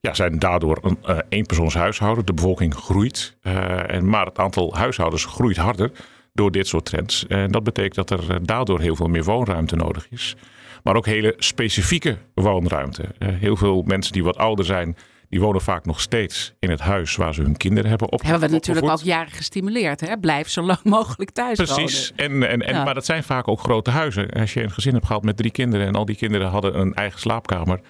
Ja, 0.00 0.14
zijn 0.14 0.38
daardoor 0.38 0.78
een 0.82 0.98
uh, 1.08 1.18
eenpersoonshuishouden. 1.28 2.26
De 2.26 2.34
bevolking 2.34 2.74
groeit. 2.74 3.36
en, 3.42 4.08
maar 4.08 4.26
het 4.26 4.38
aantal 4.38 4.74
huishoudens 4.76 5.24
groeit 5.24 5.56
harder 5.56 5.90
door 6.34 6.50
dit 6.50 6.66
soort 6.66 6.84
trends. 6.84 7.26
En 7.26 7.50
dat 7.50 7.62
betekent 7.64 8.08
dat 8.08 8.10
er 8.10 8.46
daardoor 8.46 8.80
heel 8.80 8.96
veel 8.96 9.08
meer 9.08 9.24
woonruimte 9.24 9.76
nodig 9.76 10.06
is. 10.10 10.36
Maar 10.82 10.96
ook 10.96 11.06
hele 11.06 11.34
specifieke 11.38 12.18
woonruimte. 12.34 13.04
heel 13.18 13.56
veel 13.56 13.82
mensen 13.82 14.12
die 14.12 14.24
wat 14.24 14.36
ouder 14.36 14.64
zijn, 14.64 14.96
die 15.28 15.40
wonen 15.40 15.60
vaak 15.60 15.84
nog 15.84 16.00
steeds 16.00 16.54
in 16.58 16.70
het 16.70 16.80
huis 16.80 17.16
waar 17.16 17.34
ze 17.34 17.42
hun 17.42 17.56
kinderen 17.56 17.88
hebben 17.88 18.12
opgevoed. 18.12 18.30
Hebben 18.30 18.48
we 18.48 18.54
natuurlijk 18.54 18.90
ook 18.90 19.00
jaren 19.00 19.32
gestimuleerd. 19.32 20.00
Hè? 20.00 20.18
Blijf 20.18 20.48
zo 20.48 20.62
lang 20.62 20.82
mogelijk 20.98 21.30
thuis 21.30 21.56
Precies. 21.56 22.12
wonen. 22.16 22.42
En, 22.42 22.50
en, 22.50 22.66
en, 22.66 22.74
ja. 22.74 22.84
Maar 22.84 22.94
dat 22.94 23.04
zijn 23.04 23.22
vaak 23.22 23.48
ook 23.48 23.60
grote 23.60 23.90
huizen. 23.90 24.30
Als 24.30 24.54
je 24.54 24.62
een 24.62 24.70
gezin 24.70 24.94
hebt 24.94 25.06
gehad 25.06 25.22
met 25.22 25.36
drie 25.36 25.50
kinderen 25.50 25.86
en 25.86 25.94
al 25.94 26.04
die 26.04 26.16
kinderen 26.16 26.48
hadden 26.48 26.78
een 26.78 26.94
eigen 26.94 27.20
slaapkamer. 27.20 27.80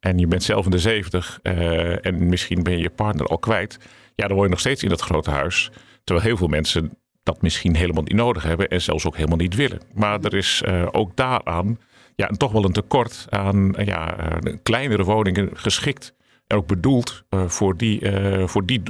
En 0.00 0.18
je 0.18 0.26
bent 0.26 0.42
zelf 0.42 0.64
in 0.64 0.70
de 0.70 0.78
zeventig 0.78 1.38
uh, 1.42 2.06
en 2.06 2.28
misschien 2.28 2.62
ben 2.62 2.72
je 2.72 2.82
je 2.82 2.90
partner 2.90 3.26
al 3.26 3.38
kwijt. 3.38 3.78
Ja, 4.14 4.26
dan 4.26 4.36
woon 4.36 4.44
je 4.44 4.50
nog 4.50 4.60
steeds 4.60 4.82
in 4.82 4.88
dat 4.88 5.00
grote 5.00 5.30
huis. 5.30 5.70
Terwijl 6.04 6.26
heel 6.26 6.36
veel 6.36 6.48
mensen 6.48 6.98
dat 7.22 7.42
misschien 7.42 7.76
helemaal 7.76 8.02
niet 8.02 8.16
nodig 8.16 8.42
hebben 8.42 8.68
en 8.68 8.82
zelfs 8.82 9.06
ook 9.06 9.16
helemaal 9.16 9.36
niet 9.36 9.54
willen. 9.54 9.80
Maar 9.94 10.20
er 10.20 10.34
is 10.34 10.62
uh, 10.66 10.86
ook 10.90 11.16
daaraan 11.16 11.78
ja, 12.16 12.26
toch 12.26 12.52
wel 12.52 12.64
een 12.64 12.72
tekort 12.72 13.26
aan 13.28 13.80
uh, 13.80 13.86
ja, 13.86 14.16
kleinere 14.62 15.04
woningen 15.04 15.50
geschikt 15.52 16.14
ook 16.48 16.66
bedoeld 16.66 17.24
uh, 17.30 17.48
voor 17.48 17.76
die, 17.76 18.00
uh, 18.00 18.46
voor 18.46 18.66
die 18.66 18.82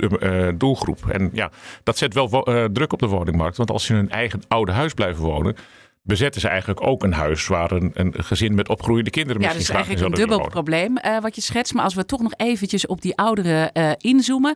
doelgroep. 0.57 1.07
En 1.09 1.31
ja, 1.33 1.51
dat 1.83 1.99
zet 1.99 2.15
wel 2.15 2.29
druk 2.73 2.93
op 2.93 2.99
de 2.99 3.07
woningmarkt. 3.07 3.57
Want 3.57 3.71
als 3.71 3.87
je 3.87 3.95
in 3.95 3.99
een 3.99 4.11
eigen 4.11 4.41
oude 4.49 4.73
huis 4.73 4.95
blijft 4.95 5.19
wonen, 5.19 5.57
bezetten 6.03 6.41
ze 6.41 6.49
eigenlijk 6.49 6.87
ook 6.87 7.03
een 7.03 7.13
huis 7.13 7.47
waar 7.47 7.73
een, 7.73 7.91
een 7.95 8.15
gezin 8.25 8.55
met 8.55 8.69
opgroeiende 8.69 9.11
kinderen 9.11 9.43
ja, 9.43 9.53
misschien 9.53 9.75
Ja, 9.75 9.81
dat 9.81 9.89
is 9.89 9.95
eigenlijk 9.95 10.21
een 10.21 10.29
dubbel 10.29 10.49
probleem 10.49 11.21
wat 11.21 11.35
je 11.35 11.41
schetst. 11.41 11.75
Maar 11.75 11.85
als 11.85 11.95
we 11.95 12.05
toch 12.05 12.23
nog 12.23 12.33
eventjes 12.37 12.87
op 12.87 13.03
die 13.03 13.17
ouderen 13.17 13.73
inzoomen. 13.97 14.55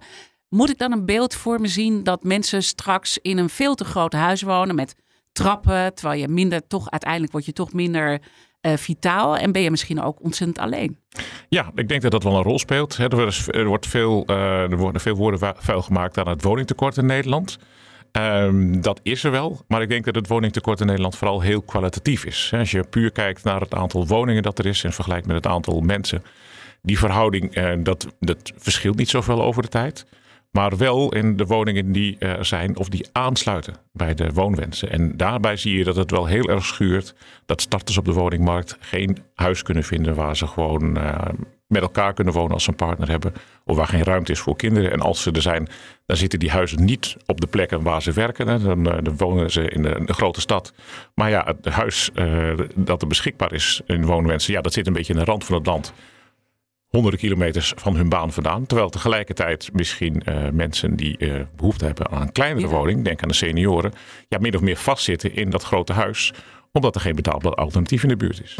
Moet 0.49 0.71
ik 0.71 0.79
dan 0.79 0.93
een 0.93 1.07
beeld 1.07 1.35
voor 1.35 1.61
me 1.61 1.67
zien 1.67 2.03
dat 2.03 2.23
mensen 2.23 2.63
straks 2.63 3.19
in 3.19 3.39
een 3.39 3.49
veel 3.49 3.75
te 3.75 3.85
groot 3.85 4.13
huis 4.13 4.43
wonen 4.43 4.75
met 4.75 4.95
trappen, 5.33 5.95
terwijl 5.95 6.21
je 6.21 6.29
minder 6.29 6.67
toch 6.67 6.91
uiteindelijk 6.91 7.33
word 7.33 7.45
je 7.45 7.53
toch 7.53 7.73
minder 7.73 8.21
uh, 8.67 8.73
vitaal 8.77 9.37
en 9.37 9.53
ben 9.53 9.63
je 9.63 9.71
misschien 9.71 10.03
ook 10.03 10.23
ontzettend 10.23 10.59
alleen. 10.59 10.99
Ja, 11.49 11.71
ik 11.75 11.89
denk 11.89 12.03
dat 12.03 12.11
dat 12.11 12.23
wel 12.23 12.37
een 12.37 12.43
rol 12.43 12.59
speelt. 12.59 12.97
Er, 12.97 13.67
wordt 13.67 13.87
veel, 13.87 14.25
uh, 14.31 14.71
er 14.71 14.77
worden 14.77 15.01
veel 15.01 15.17
woorden 15.17 15.55
vuil 15.59 15.83
gemaakt 15.83 16.19
aan 16.19 16.29
het 16.29 16.43
woningtekort 16.43 16.97
in 16.97 17.07
Nederland. 17.07 17.59
Um, 18.13 18.81
dat 18.81 19.01
is 19.03 19.25
er 19.25 19.31
wel, 19.31 19.61
maar 19.69 19.83
ik 19.83 19.89
denk 19.89 20.05
dat 20.05 20.15
het 20.15 20.29
woningtekort 20.29 20.81
in 20.81 20.87
Nederland 20.87 21.17
vooral 21.17 21.41
heel 21.41 21.63
kwalitatief 21.63 22.25
is. 22.25 22.53
Als 22.55 22.71
je 22.71 22.85
puur 22.85 23.13
kijkt 23.13 23.45
naar 23.45 23.61
het 23.61 23.75
aantal 23.75 24.07
woningen 24.07 24.43
dat 24.43 24.59
er 24.59 24.67
is 24.67 24.85
en 24.85 24.93
vergelijkt 24.93 25.27
met 25.27 25.37
het 25.37 25.47
aantal 25.47 25.81
mensen, 25.81 26.23
die 26.83 26.99
verhouding 26.99 27.57
uh, 27.57 27.73
dat, 27.79 28.07
dat 28.21 28.53
verschilt 28.57 28.97
niet 28.97 29.09
zoveel 29.09 29.43
over 29.43 29.63
de 29.63 29.69
tijd. 29.69 30.07
Maar 30.57 30.77
wel 30.77 31.15
in 31.15 31.37
de 31.37 31.47
woningen 31.47 31.93
die 31.93 32.19
zijn 32.41 32.77
of 32.77 32.89
die 32.89 33.07
aansluiten 33.13 33.75
bij 33.93 34.15
de 34.15 34.33
woonwensen. 34.33 34.91
En 34.91 35.17
daarbij 35.17 35.57
zie 35.57 35.79
je 35.79 35.85
dat 35.85 35.97
het 35.97 36.11
wel 36.11 36.27
heel 36.27 36.49
erg 36.49 36.65
schuurt 36.65 37.15
dat 37.47 37.61
starters 37.61 37.99
op 37.99 38.05
de 38.05 38.13
woningmarkt 38.13 38.77
geen 38.81 39.19
huis 39.35 39.63
kunnen 39.63 39.85
vinden 39.85 40.15
waar 40.15 40.37
ze 40.37 40.47
gewoon 40.47 40.97
uh, 40.97 41.15
met 41.67 41.83
elkaar 41.83 42.15
kunnen 42.15 42.35
wonen 42.35 42.53
als 42.53 42.65
ze 42.65 42.71
een 42.71 42.77
partner 42.77 43.09
hebben. 43.09 43.33
Of 43.65 43.77
waar 43.77 43.87
geen 43.87 44.03
ruimte 44.03 44.33
is 44.33 44.39
voor 44.39 44.57
kinderen. 44.57 44.93
En 44.93 45.01
als 45.01 45.23
ze 45.23 45.31
er 45.31 45.43
zijn, 45.43 45.69
dan 46.07 46.17
zitten 46.17 46.39
die 46.39 46.51
huizen 46.51 46.85
niet 46.85 47.17
op 47.27 47.41
de 47.41 47.47
plekken 47.47 47.83
waar 47.83 48.03
ze 48.03 48.13
werken. 48.13 48.49
Hè. 48.49 48.59
Dan, 48.63 49.17
wonen 49.17 49.51
ze 49.51 49.69
in 49.69 49.83
de, 49.83 50.13
grote 50.13 50.41
stad. 50.41 50.73
Maar 51.15 51.31
ja, 51.31 51.45
het 51.45 51.75
huis 51.75 52.11
uh, 52.15 52.53
dat 52.75 53.03
er 53.03 53.09
beschikbaar 53.09 53.53
is 53.53 53.81
in 53.87 54.07
woonwensen, 54.07 54.53
ja, 54.53 54.61
dat 54.61 54.73
zit 54.73 54.87
een 54.87 54.93
beetje 54.93 55.13
in 55.13 55.19
de 55.19 55.25
rand 55.25 55.45
van 55.45 55.55
het 55.55 55.67
land 55.67 55.93
honderden 56.97 57.21
kilometers 57.21 57.73
van 57.77 57.97
hun 57.97 58.09
baan 58.09 58.33
vandaan. 58.33 58.67
Terwijl 58.67 58.89
tegelijkertijd 58.89 59.71
misschien 59.73 60.23
uh, 60.29 60.49
mensen 60.53 60.97
die 60.97 61.17
uh, 61.19 61.41
behoefte 61.57 61.85
hebben 61.85 62.11
aan 62.11 62.23
een 62.23 62.33
kleinere 62.33 62.67
ja. 62.67 62.73
woning, 62.73 63.05
denk 63.05 63.23
aan 63.23 63.29
de 63.29 63.35
senioren, 63.35 63.93
ja, 64.29 64.39
min 64.39 64.55
of 64.55 64.61
meer 64.61 64.77
vastzitten 64.77 65.35
in 65.35 65.51
dat 65.51 65.63
grote 65.63 65.93
huis, 65.93 66.33
omdat 66.73 66.95
er 66.95 67.01
geen 67.01 67.15
betaalbaar 67.15 67.55
alternatief 67.55 68.03
in 68.03 68.09
de 68.09 68.17
buurt 68.17 68.43
is. 68.43 68.57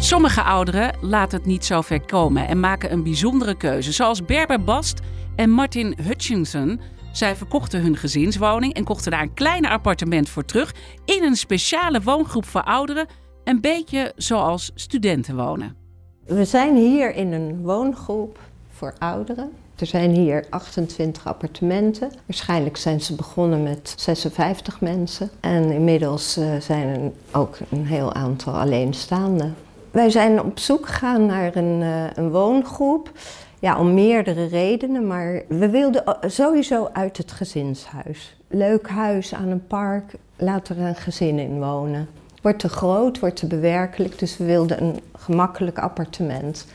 Sommige 0.00 0.42
ouderen 0.42 0.96
laten 1.00 1.38
het 1.38 1.46
niet 1.46 1.64
zo 1.64 1.80
ver 1.80 2.00
komen 2.00 2.48
en 2.48 2.60
maken 2.60 2.92
een 2.92 3.02
bijzondere 3.02 3.56
keuze, 3.56 3.92
zoals 3.92 4.24
Berber 4.24 4.64
Bast 4.64 5.00
en 5.36 5.50
Martin 5.50 5.98
Hutchinson. 6.02 6.80
Zij 7.12 7.36
verkochten 7.36 7.82
hun 7.82 7.96
gezinswoning 7.96 8.74
en 8.74 8.84
kochten 8.84 9.10
daar 9.10 9.22
een 9.22 9.34
klein 9.34 9.66
appartement 9.66 10.28
voor 10.28 10.44
terug 10.44 10.74
in 11.04 11.22
een 11.22 11.36
speciale 11.36 12.00
woongroep 12.00 12.46
voor 12.46 12.62
ouderen 12.62 13.06
een 13.46 13.60
beetje 13.60 14.12
zoals 14.16 14.70
studenten 14.74 15.36
wonen. 15.36 15.76
We 16.24 16.44
zijn 16.44 16.76
hier 16.76 17.14
in 17.14 17.32
een 17.32 17.62
woongroep 17.62 18.38
voor 18.70 18.94
ouderen. 18.98 19.52
Er 19.76 19.86
zijn 19.86 20.10
hier 20.10 20.46
28 20.50 21.26
appartementen. 21.26 22.10
Waarschijnlijk 22.26 22.76
zijn 22.76 23.00
ze 23.00 23.14
begonnen 23.14 23.62
met 23.62 23.94
56 23.96 24.80
mensen. 24.80 25.30
En 25.40 25.70
inmiddels 25.70 26.38
uh, 26.38 26.56
zijn 26.60 26.88
er 26.88 27.12
ook 27.32 27.58
een 27.70 27.86
heel 27.86 28.12
aantal 28.12 28.52
alleenstaanden. 28.52 29.54
Wij 29.90 30.10
zijn 30.10 30.42
op 30.42 30.58
zoek 30.58 30.86
gegaan 30.86 31.26
naar 31.26 31.56
een, 31.56 31.80
uh, 31.80 32.04
een 32.14 32.30
woongroep. 32.30 33.10
Ja, 33.58 33.78
om 33.78 33.94
meerdere 33.94 34.46
redenen, 34.46 35.06
maar 35.06 35.42
we 35.48 35.68
wilden 35.68 36.04
sowieso 36.20 36.88
uit 36.92 37.16
het 37.16 37.32
gezinshuis. 37.32 38.36
Leuk 38.48 38.88
huis 38.88 39.34
aan 39.34 39.48
een 39.48 39.66
park, 39.66 40.14
laat 40.36 40.68
er 40.68 40.78
een 40.78 40.94
gezin 40.94 41.38
in 41.38 41.58
wonen. 41.58 42.08
Wordt 42.46 42.60
te 42.60 42.68
groot, 42.68 43.18
wordt 43.18 43.36
te 43.36 43.46
bewerkelijk, 43.46 44.18
dus 44.18 44.36
we 44.36 44.44
wilden 44.44 44.82
een 44.82 45.00
gemakkelijk 45.18 45.78
appartement. 45.78 46.66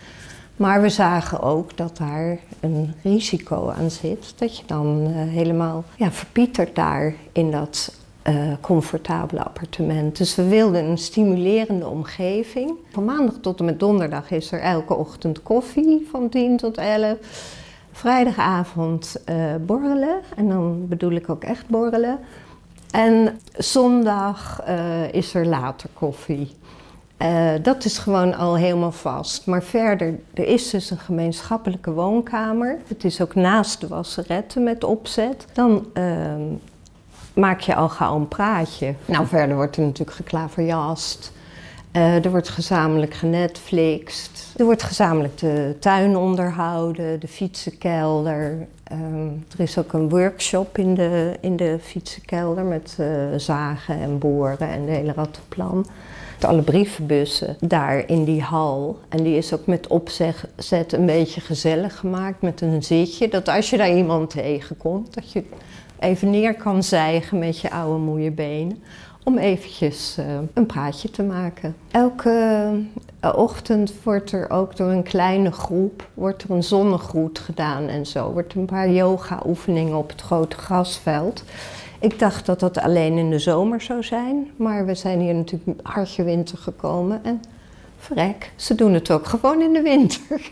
Maar 0.56 0.82
we 0.82 0.90
zagen 0.90 1.42
ook 1.42 1.78
dat 1.78 1.98
daar 1.98 2.38
een 2.60 2.94
risico 3.04 3.70
aan 3.70 3.92
zit. 3.92 4.34
Dat 4.38 4.58
je 4.58 4.64
dan 4.66 5.08
uh, 5.08 5.16
helemaal 5.16 5.84
ja, 5.96 6.12
verpietert 6.12 6.76
daar 6.76 7.14
in 7.32 7.52
dat 7.52 7.96
uh, 8.28 8.52
comfortabele 8.62 9.44
appartement. 9.44 10.18
Dus 10.18 10.36
we 10.36 10.48
wilden 10.48 10.86
een 10.86 10.98
stimulerende 10.98 11.88
omgeving. 11.88 12.72
Van 12.92 13.06
maandag 13.06 13.36
tot 13.42 13.60
en 13.60 13.66
met 13.66 13.80
donderdag 13.80 14.32
is 14.32 14.52
er 14.52 14.60
elke 14.60 14.94
ochtend 14.94 15.44
koffie 15.44 16.08
van 16.12 16.30
10 16.30 16.58
tot 16.58 16.78
11. 16.78 17.18
Vrijdagavond 17.92 19.16
uh, 19.30 19.36
borrelen. 19.66 20.20
En 20.36 20.50
dan 20.50 20.88
bedoel 20.88 21.12
ik 21.12 21.30
ook 21.30 21.44
echt 21.44 21.68
borrelen. 21.68 22.20
En 22.92 23.40
zondag 23.58 24.62
uh, 24.68 25.14
is 25.14 25.34
er 25.34 25.46
later 25.46 25.90
koffie. 25.94 26.56
Uh, 27.22 27.52
dat 27.62 27.86
is 27.86 27.98
gewoon 27.98 28.36
al 28.36 28.56
helemaal 28.56 28.92
vast. 28.92 29.46
Maar 29.46 29.64
verder, 29.64 30.20
er 30.34 30.48
is 30.48 30.70
dus 30.70 30.90
een 30.90 31.00
gemeenschappelijke 31.00 31.92
woonkamer. 31.92 32.78
Het 32.88 33.04
is 33.04 33.22
ook 33.22 33.36
naast 33.36 33.82
de 33.82 33.88
wasseretten 33.88 34.64
met 34.64 34.84
opzet. 34.84 35.46
Dan 35.54 35.86
uh, 35.94 36.34
maak 37.34 37.60
je 37.60 37.76
al 37.76 37.90
gauw 37.90 38.16
een 38.16 38.28
praatje. 38.28 38.94
Nou, 39.06 39.28
verder 39.28 39.56
wordt 39.56 39.76
er 39.76 39.84
natuurlijk 39.84 40.18
geklaverjast. 40.18 41.32
Uh, 41.96 42.26
er 42.26 42.32
wordt 42.32 42.50
gezamenlijk 42.50 43.14
genetflixt. 43.14 44.54
Er 44.58 44.66
wordt 44.66 44.84
gezamenlijk 44.84 45.38
de 45.38 45.76
tuin 45.80 46.16
onderhouden, 46.16 47.20
de 47.20 47.28
fietsenkelder. 47.28 48.68
Um, 48.92 49.46
er 49.58 49.60
is 49.60 49.78
ook 49.78 49.94
een 49.94 50.10
workshop 50.10 50.78
in 50.78 50.94
de, 50.94 51.38
in 51.42 51.56
de 51.56 51.78
fietsenkelder 51.82 52.64
met 52.64 52.98
uh, 53.00 53.08
zagen 53.38 54.00
en 54.00 54.20
boren 54.20 54.70
en 54.70 54.86
de 54.86 54.92
hele 54.92 55.14
rattenplan. 55.14 55.86
Alle 56.42 56.62
brievenbussen 56.62 57.58
daar 57.60 58.08
in 58.08 58.24
die 58.24 58.42
hal. 58.42 59.00
En 59.10 59.24
die 59.24 59.38
is 59.38 59.54
ook 59.54 59.66
met 59.66 59.88
opzet 59.88 60.94
een 60.94 61.06
beetje 61.06 61.42
gezellig 61.42 61.98
gemaakt 61.98 62.42
met 62.42 62.62
een 62.62 62.84
zitje. 62.84 63.28
Dat 63.28 63.48
als 63.48 63.70
je 63.70 63.78
daar 63.78 63.96
iemand 63.96 64.30
tegenkomt, 64.30 65.14
dat 65.14 65.32
je 65.32 65.44
even 66.00 66.30
neer 66.30 66.56
kan 66.56 66.84
zijgen 66.84 67.40
met 67.40 67.60
je 67.60 67.72
oude 67.72 68.00
moeie 68.00 68.32
benen 68.32 68.84
om 69.24 69.38
eventjes 69.38 70.18
uh, 70.20 70.26
een 70.54 70.66
praatje 70.66 71.10
te 71.10 71.24
maken. 71.24 71.76
Elke 71.92 72.70
uh, 73.24 73.34
ochtend 73.36 73.94
wordt 74.04 74.32
er 74.32 74.50
ook 74.50 74.78
door 74.78 74.90
een 74.90 75.04
kleine 75.04 75.52
groep 75.52 76.08
wordt 76.14 76.44
er 76.44 76.52
een 76.52 76.64
zonnegroet 76.64 77.40
gedaan 77.40 77.88
en 77.88 78.06
zo. 78.06 78.32
Wordt 78.32 78.54
een 78.54 78.66
paar 78.66 78.90
yoga 78.90 79.42
oefeningen 79.46 79.98
op 79.98 80.10
het 80.10 80.22
grote 80.22 80.58
grasveld. 80.58 81.44
Ik 82.00 82.20
dacht 82.20 82.46
dat 82.46 82.60
dat 82.60 82.78
alleen 82.78 83.18
in 83.18 83.30
de 83.30 83.40
zomer 83.40 83.82
zou 83.82 84.04
zijn, 84.04 84.52
maar 84.56 84.86
we 84.86 84.96
zijn 84.96 85.20
hier 85.20 85.34
natuurlijk 85.34 85.80
hartje 85.88 86.24
winter 86.24 86.58
gekomen 86.58 87.24
en 87.24 87.42
vrek, 87.98 88.52
ze 88.56 88.76
doen 88.76 88.94
het 88.94 89.12
ook 89.12 89.26
gewoon 89.26 89.62
in 89.62 89.74
de 89.74 89.82
winter. 89.82 90.52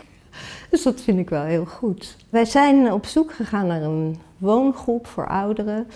Dus 0.70 0.82
dat 0.82 1.00
vind 1.00 1.18
ik 1.18 1.30
wel 1.30 1.42
heel 1.42 1.64
goed. 1.64 2.16
Wij 2.28 2.44
zijn 2.44 2.92
op 2.92 3.06
zoek 3.06 3.32
gegaan 3.32 3.66
naar 3.66 3.82
een 3.82 4.18
woongroep 4.38 5.06
voor 5.06 5.28
ouderen 5.28 5.86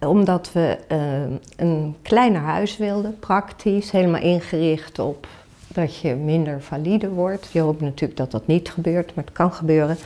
omdat 0.00 0.52
we 0.52 0.78
uh, 0.92 1.36
een 1.56 1.96
kleiner 2.02 2.40
huis 2.40 2.76
wilden, 2.76 3.18
praktisch, 3.18 3.90
helemaal 3.90 4.20
ingericht 4.20 4.98
op 4.98 5.26
dat 5.68 5.96
je 5.96 6.14
minder 6.14 6.62
valide 6.62 7.08
wordt. 7.08 7.48
Je 7.52 7.60
hoopt 7.60 7.80
natuurlijk 7.80 8.18
dat 8.18 8.30
dat 8.30 8.46
niet 8.46 8.70
gebeurt, 8.70 9.14
maar 9.14 9.24
het 9.24 9.32
kan 9.32 9.52
gebeuren. 9.52 9.96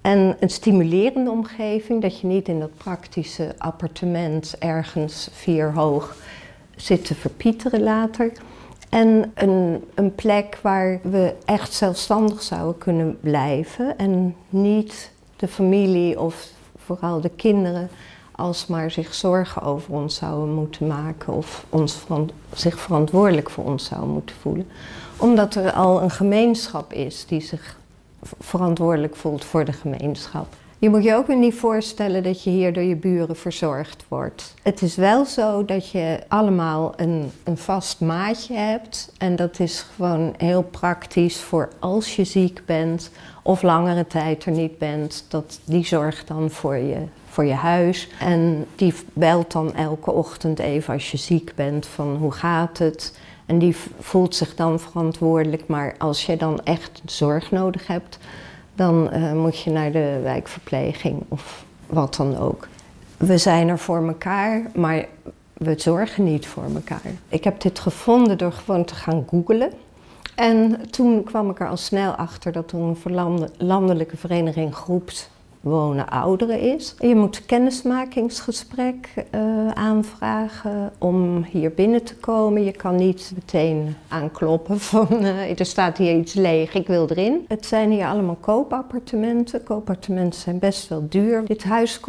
En 0.00 0.36
een 0.40 0.50
stimulerende 0.50 1.30
omgeving, 1.30 2.02
dat 2.02 2.20
je 2.20 2.26
niet 2.26 2.48
in 2.48 2.60
dat 2.60 2.76
praktische 2.76 3.54
appartement 3.58 4.56
ergens 4.58 5.28
vier 5.32 5.72
hoog 5.72 6.16
zit 6.76 7.04
te 7.04 7.14
verpieteren 7.14 7.82
later. 7.82 8.32
En 8.88 9.32
een, 9.34 9.84
een 9.94 10.14
plek 10.14 10.58
waar 10.62 11.00
we 11.02 11.34
echt 11.44 11.72
zelfstandig 11.72 12.42
zouden 12.42 12.78
kunnen 12.78 13.18
blijven 13.20 13.98
en 13.98 14.36
niet 14.48 15.10
de 15.36 15.48
familie 15.48 16.20
of 16.20 16.48
vooral 16.76 17.20
de 17.20 17.30
kinderen 17.30 17.88
alsmaar 18.36 18.90
zich 18.90 19.14
zorgen 19.14 19.62
over 19.62 19.92
ons 19.92 20.14
zouden 20.14 20.54
moeten 20.54 20.86
maken 20.86 21.32
of 21.32 21.66
ons 21.68 21.98
zich 22.52 22.78
verantwoordelijk 22.78 23.50
voor 23.50 23.64
ons 23.64 23.84
zouden 23.84 24.10
moeten 24.10 24.36
voelen. 24.40 24.66
Omdat 25.16 25.54
er 25.54 25.72
al 25.72 26.02
een 26.02 26.10
gemeenschap 26.10 26.92
is 26.92 27.26
die 27.26 27.40
zich 27.40 27.78
verantwoordelijk 28.38 29.16
voelt 29.16 29.44
voor 29.44 29.64
de 29.64 29.72
gemeenschap. 29.72 30.46
Je 30.78 30.90
moet 30.90 31.04
je 31.04 31.14
ook 31.14 31.26
weer 31.26 31.36
niet 31.36 31.54
voorstellen 31.54 32.22
dat 32.22 32.42
je 32.42 32.50
hier 32.50 32.72
door 32.72 32.82
je 32.82 32.96
buren 32.96 33.36
verzorgd 33.36 34.04
wordt. 34.08 34.54
Het 34.62 34.82
is 34.82 34.96
wel 34.96 35.24
zo 35.24 35.64
dat 35.64 35.90
je 35.90 36.18
allemaal 36.28 36.92
een, 36.96 37.30
een 37.44 37.58
vast 37.58 38.00
maatje 38.00 38.54
hebt. 38.54 39.12
En 39.18 39.36
dat 39.36 39.58
is 39.58 39.86
gewoon 39.94 40.34
heel 40.36 40.62
praktisch 40.62 41.40
voor 41.40 41.68
als 41.78 42.16
je 42.16 42.24
ziek 42.24 42.62
bent 42.66 43.10
of 43.42 43.62
langere 43.62 44.06
tijd 44.06 44.44
er 44.44 44.52
niet 44.52 44.78
bent. 44.78 45.24
Dat 45.28 45.60
die 45.64 45.86
zorgt 45.86 46.28
dan 46.28 46.50
voor 46.50 46.76
je, 46.76 46.98
voor 47.36 47.44
je 47.44 47.54
huis. 47.54 48.08
En 48.18 48.66
die 48.76 48.94
belt 49.12 49.52
dan 49.52 49.74
elke 49.74 50.10
ochtend 50.10 50.58
even 50.58 50.94
als 50.94 51.10
je 51.10 51.16
ziek 51.16 51.52
bent 51.54 51.86
van 51.86 52.16
hoe 52.16 52.32
gaat 52.32 52.78
het. 52.78 53.18
En 53.46 53.58
die 53.58 53.76
voelt 53.98 54.34
zich 54.34 54.54
dan 54.54 54.80
verantwoordelijk. 54.80 55.66
Maar 55.66 55.94
als 55.98 56.26
je 56.26 56.36
dan 56.36 56.60
echt 56.64 57.02
zorg 57.04 57.50
nodig 57.50 57.86
hebt, 57.86 58.18
dan 58.74 59.10
uh, 59.12 59.32
moet 59.32 59.60
je 59.60 59.70
naar 59.70 59.92
de 59.92 60.20
wijkverpleging 60.22 61.22
of 61.28 61.64
wat 61.86 62.14
dan 62.14 62.36
ook. 62.36 62.68
We 63.16 63.38
zijn 63.38 63.68
er 63.68 63.78
voor 63.78 64.06
elkaar, 64.06 64.62
maar 64.74 65.06
we 65.52 65.74
zorgen 65.76 66.24
niet 66.24 66.46
voor 66.46 66.64
elkaar. 66.74 67.12
Ik 67.28 67.44
heb 67.44 67.60
dit 67.60 67.78
gevonden 67.78 68.38
door 68.38 68.52
gewoon 68.52 68.84
te 68.84 68.94
gaan 68.94 69.24
googlen. 69.28 69.72
En 70.34 70.90
toen 70.90 71.24
kwam 71.24 71.50
ik 71.50 71.60
er 71.60 71.68
al 71.68 71.76
snel 71.76 72.12
achter 72.12 72.52
dat 72.52 72.72
er 72.72 72.78
een 72.78 73.48
landelijke 73.58 74.16
vereniging 74.16 74.74
groeps 74.74 75.28
wonen 75.66 76.08
ouderen 76.08 76.60
is. 76.60 76.94
Je 76.98 77.14
moet 77.14 77.46
kennismakingsgesprek 77.46 79.08
uh, 79.34 79.68
aanvragen 79.68 80.92
om 80.98 81.44
hier 81.50 81.72
binnen 81.72 82.02
te 82.02 82.16
komen. 82.16 82.64
Je 82.64 82.72
kan 82.72 82.96
niet 82.96 83.32
meteen 83.34 83.96
aankloppen 84.08 84.80
van 84.80 85.08
uh, 85.10 85.58
er 85.60 85.66
staat 85.66 85.98
hier 85.98 86.16
iets 86.16 86.34
leeg, 86.34 86.74
ik 86.74 86.86
wil 86.86 87.08
erin. 87.08 87.44
Het 87.48 87.66
zijn 87.66 87.90
hier 87.90 88.06
allemaal 88.06 88.38
koopappartementen. 88.40 89.62
Koopappartementen 89.62 90.40
zijn 90.40 90.58
best 90.58 90.88
wel 90.88 91.06
duur. 91.08 91.44
Dit 91.44 91.64
huis 91.64 92.00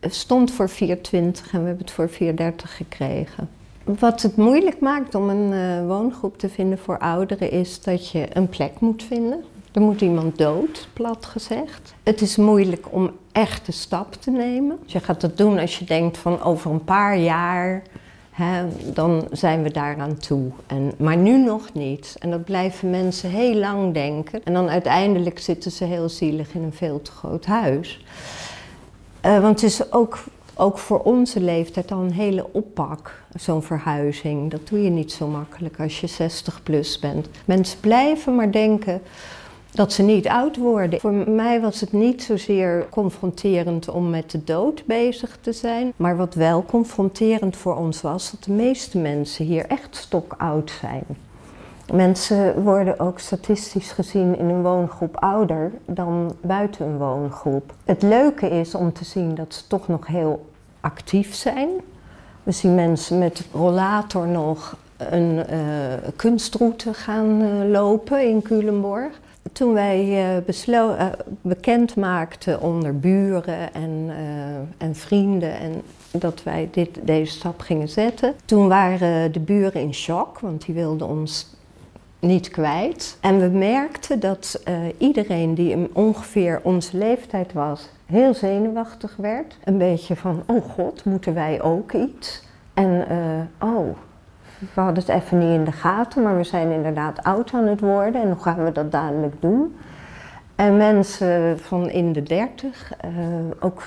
stond 0.00 0.50
voor 0.50 0.70
4,20 0.70 0.76
en 1.12 1.32
we 1.32 1.48
hebben 1.52 1.78
het 1.78 1.90
voor 1.90 2.10
4,30 2.10 2.16
gekregen. 2.54 3.48
Wat 3.84 4.22
het 4.22 4.36
moeilijk 4.36 4.80
maakt 4.80 5.14
om 5.14 5.28
een 5.28 5.86
woongroep 5.86 6.38
te 6.38 6.48
vinden 6.48 6.78
voor 6.78 6.98
ouderen 6.98 7.50
is 7.50 7.82
dat 7.82 8.10
je 8.10 8.26
een 8.32 8.48
plek 8.48 8.80
moet 8.80 9.02
vinden. 9.02 9.44
Er 9.72 9.80
moet 9.80 10.00
iemand 10.00 10.38
dood, 10.38 10.88
plat 10.92 11.26
gezegd. 11.26 11.94
Het 12.02 12.20
is 12.20 12.36
moeilijk 12.36 12.86
om 12.90 13.10
echt 13.32 13.66
de 13.66 13.72
stap 13.72 14.12
te 14.12 14.30
nemen. 14.30 14.78
Je 14.84 15.00
gaat 15.00 15.22
het 15.22 15.36
doen 15.36 15.58
als 15.58 15.78
je 15.78 15.84
denkt 15.84 16.18
van 16.18 16.42
over 16.42 16.70
een 16.70 16.84
paar 16.84 17.18
jaar, 17.18 17.82
hè, 18.30 18.64
dan 18.92 19.28
zijn 19.30 19.62
we 19.62 19.70
daaraan 19.70 20.16
toe. 20.16 20.50
En, 20.66 20.92
maar 20.96 21.16
nu 21.16 21.38
nog 21.38 21.72
niet. 21.72 22.16
En 22.18 22.30
dat 22.30 22.44
blijven 22.44 22.90
mensen 22.90 23.30
heel 23.30 23.54
lang 23.54 23.94
denken. 23.94 24.44
En 24.44 24.52
dan 24.52 24.68
uiteindelijk 24.68 25.38
zitten 25.38 25.70
ze 25.70 25.84
heel 25.84 26.08
zielig 26.08 26.54
in 26.54 26.62
een 26.62 26.72
veel 26.72 27.02
te 27.02 27.10
groot 27.10 27.46
huis. 27.46 28.04
Uh, 29.26 29.40
want 29.40 29.60
het 29.60 29.70
is 29.70 29.92
ook, 29.92 30.24
ook 30.54 30.78
voor 30.78 31.00
onze 31.00 31.40
leeftijd 31.40 31.92
al 31.92 32.00
een 32.00 32.12
hele 32.12 32.46
oppak, 32.52 33.22
zo'n 33.34 33.62
verhuizing. 33.62 34.50
Dat 34.50 34.68
doe 34.68 34.82
je 34.82 34.90
niet 34.90 35.12
zo 35.12 35.26
makkelijk 35.26 35.80
als 35.80 36.00
je 36.00 36.06
60 36.06 36.62
plus 36.62 36.98
bent. 36.98 37.28
Mensen 37.44 37.80
blijven 37.80 38.34
maar 38.34 38.52
denken 38.52 39.02
dat 39.72 39.92
ze 39.92 40.02
niet 40.02 40.28
oud 40.28 40.56
worden. 40.56 41.00
Voor 41.00 41.12
mij 41.12 41.60
was 41.60 41.80
het 41.80 41.92
niet 41.92 42.22
zozeer 42.22 42.86
confronterend 42.90 43.88
om 43.88 44.10
met 44.10 44.30
de 44.30 44.44
dood 44.44 44.86
bezig 44.86 45.38
te 45.40 45.52
zijn. 45.52 45.92
Maar 45.96 46.16
wat 46.16 46.34
wel 46.34 46.64
confronterend 46.64 47.56
voor 47.56 47.76
ons 47.76 48.00
was, 48.00 48.30
dat 48.30 48.44
de 48.44 48.52
meeste 48.52 48.98
mensen 48.98 49.44
hier 49.44 49.66
echt 49.66 49.96
stokoud 49.96 50.72
zijn. 50.80 51.04
Mensen 51.92 52.62
worden 52.62 52.98
ook 52.98 53.18
statistisch 53.18 53.90
gezien 53.90 54.38
in 54.38 54.48
een 54.48 54.62
woongroep 54.62 55.16
ouder 55.16 55.72
dan 55.86 56.34
buiten 56.40 56.86
een 56.86 56.98
woongroep. 56.98 57.74
Het 57.84 58.02
leuke 58.02 58.48
is 58.48 58.74
om 58.74 58.92
te 58.92 59.04
zien 59.04 59.34
dat 59.34 59.54
ze 59.54 59.66
toch 59.66 59.88
nog 59.88 60.06
heel 60.06 60.50
actief 60.80 61.34
zijn. 61.34 61.68
We 62.42 62.52
zien 62.52 62.74
mensen 62.74 63.18
met 63.18 63.44
rollator 63.52 64.26
nog 64.26 64.76
een 64.96 65.42
uh, 65.50 66.08
kunstroute 66.16 66.94
gaan 66.94 67.40
uh, 67.40 67.70
lopen 67.70 68.28
in 68.28 68.42
Culemborg. 68.42 69.20
Toen 69.52 69.72
wij 69.72 70.26
uh, 70.46 71.06
bekend 71.40 71.96
maakten 71.96 72.60
onder 72.60 72.98
buren 72.98 73.74
en, 73.74 74.10
en 74.78 74.94
vrienden 74.94 75.58
en 75.58 75.82
dat 76.10 76.42
wij 76.42 76.68
dit, 76.72 76.98
deze 77.02 77.32
stap 77.32 77.60
gingen 77.60 77.88
zetten, 77.88 78.34
toen 78.44 78.68
waren 78.68 79.32
de 79.32 79.40
buren 79.40 79.80
in 79.80 79.94
shock, 79.94 80.38
want 80.38 80.66
die 80.66 80.74
wilden 80.74 81.08
ons 81.08 81.56
niet 82.18 82.48
kwijt. 82.48 83.16
En 83.20 83.38
we 83.38 83.58
merkten 83.58 84.20
dat 84.20 84.62
iedereen 84.98 85.54
die 85.54 85.88
ongeveer 85.92 86.60
onze 86.62 86.96
leeftijd 86.96 87.52
was, 87.52 87.88
heel 88.06 88.34
zenuwachtig 88.34 89.16
werd. 89.16 89.58
Een 89.64 89.78
beetje 89.78 90.16
van, 90.16 90.42
oh 90.46 90.64
god, 90.70 91.04
moeten 91.04 91.34
wij 91.34 91.62
ook 91.62 91.92
iets? 91.92 92.42
En 92.74 93.06
oh, 93.60 93.96
we 94.74 94.80
hadden 94.80 95.04
het 95.04 95.22
even 95.22 95.38
niet 95.38 95.58
in 95.58 95.64
de 95.64 95.72
gaten, 95.72 96.22
maar 96.22 96.36
we 96.36 96.44
zijn 96.44 96.70
inderdaad 96.70 97.22
oud 97.22 97.52
aan 97.52 97.66
het 97.66 97.80
worden 97.80 98.22
en 98.22 98.28
hoe 98.28 98.42
gaan 98.42 98.64
we 98.64 98.72
dat 98.72 98.92
dadelijk 98.92 99.34
doen? 99.40 99.76
En 100.54 100.76
mensen 100.76 101.58
van 101.58 101.90
in 101.90 102.12
de 102.12 102.22
dertig, 102.22 102.92
uh, 103.04 103.10
ook 103.60 103.86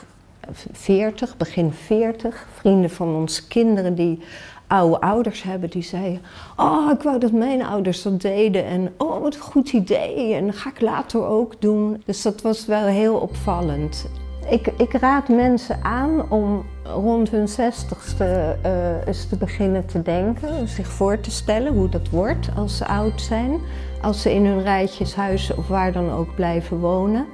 40, 0.72 1.38
begin 1.38 1.72
40, 1.72 2.48
vrienden 2.54 2.90
van 2.90 3.16
onze 3.16 3.48
kinderen 3.48 3.96
die 3.96 4.22
oude 4.68 5.02
ouders 5.02 5.44
hebben, 5.44 5.70
die 5.70 5.84
zeiden: 5.84 6.22
Oh, 6.56 6.92
ik 6.92 7.02
wou 7.02 7.20
dat 7.20 7.32
mijn 7.32 7.66
ouders 7.66 8.02
dat 8.02 8.22
deden. 8.22 8.66
En 8.66 8.94
oh, 8.98 9.22
wat 9.22 9.34
een 9.36 9.42
goed 9.42 9.72
idee. 9.72 10.34
En 10.34 10.46
dat 10.46 10.56
ga 10.56 10.70
ik 10.70 10.82
later 10.82 11.26
ook 11.26 11.62
doen. 11.62 12.04
Dus 12.06 12.22
dat 12.22 12.42
was 12.42 12.66
wel 12.66 12.86
heel 12.86 13.16
opvallend. 13.16 14.08
Ik, 14.50 14.68
ik, 14.78 14.94
raad 14.94 15.28
mensen 15.28 15.84
aan 15.84 16.30
om 16.30 16.66
rond 16.84 17.30
hun 17.30 17.48
zestigste 17.48 18.58
uh, 18.66 19.08
eens 19.08 19.28
te 19.28 19.38
beginnen 19.38 19.86
te 19.86 20.02
denken, 20.02 20.68
zich 20.68 20.88
voor 20.88 21.20
te 21.20 21.32
stellen 21.32 21.74
hoe 21.74 21.90
dat 21.90 22.10
wordt 22.10 22.50
als 22.56 22.78
ze 22.78 22.88
oud 22.88 23.22
zijn, 23.22 23.60
als 24.02 24.22
ze 24.22 24.34
in 24.34 24.46
hun 24.46 24.62
rijtjeshuis 24.62 25.56
of 25.56 25.68
waar 25.68 25.92
dan 25.92 26.12
ook 26.12 26.36
blijven 26.36 26.80
wonen. 26.80 27.26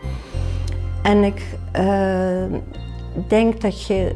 En 1.03 1.23
ik 1.23 1.57
uh, 1.75 2.43
denk 3.27 3.61
dat 3.61 3.85
je 3.85 4.15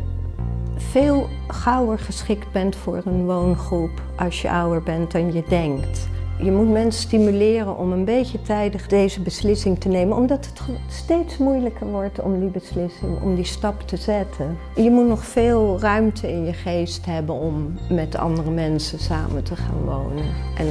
veel 0.78 1.28
gauwer 1.48 2.00
geschikt 2.00 2.52
bent 2.52 2.76
voor 2.76 3.02
een 3.06 3.26
woongroep 3.26 4.02
als 4.18 4.42
je 4.42 4.52
ouder 4.52 4.84
bent 4.84 5.12
dan 5.12 5.34
je 5.34 5.44
denkt. 5.48 6.08
Je 6.42 6.52
moet 6.52 6.70
mensen 6.70 7.02
stimuleren 7.02 7.78
om 7.78 7.92
een 7.92 8.06
beetje 8.06 8.42
tijdig 8.42 8.88
deze 8.88 9.22
beslissing 9.22 9.80
te 9.80 9.88
nemen, 9.88 10.18
omdat 10.18 10.46
het 10.46 10.62
steeds 10.88 11.38
moeilijker 11.38 11.88
wordt 11.88 12.22
om 12.22 12.40
die 12.40 12.50
beslissing, 12.50 13.22
om 13.22 13.36
die 13.36 13.46
stap 13.46 13.82
te 13.82 13.98
zetten. 13.98 14.58
Je 14.76 14.92
moet 14.92 15.08
nog 15.08 15.26
veel 15.26 15.80
ruimte 15.80 16.32
in 16.32 16.46
je 16.46 16.54
geest 16.54 17.06
hebben 17.06 17.36
om 17.36 17.74
met 17.90 18.16
andere 18.16 18.52
mensen 18.52 19.00
samen 19.00 19.44
te 19.44 19.56
gaan 19.56 19.84
wonen. 19.86 20.26
En 20.58 20.68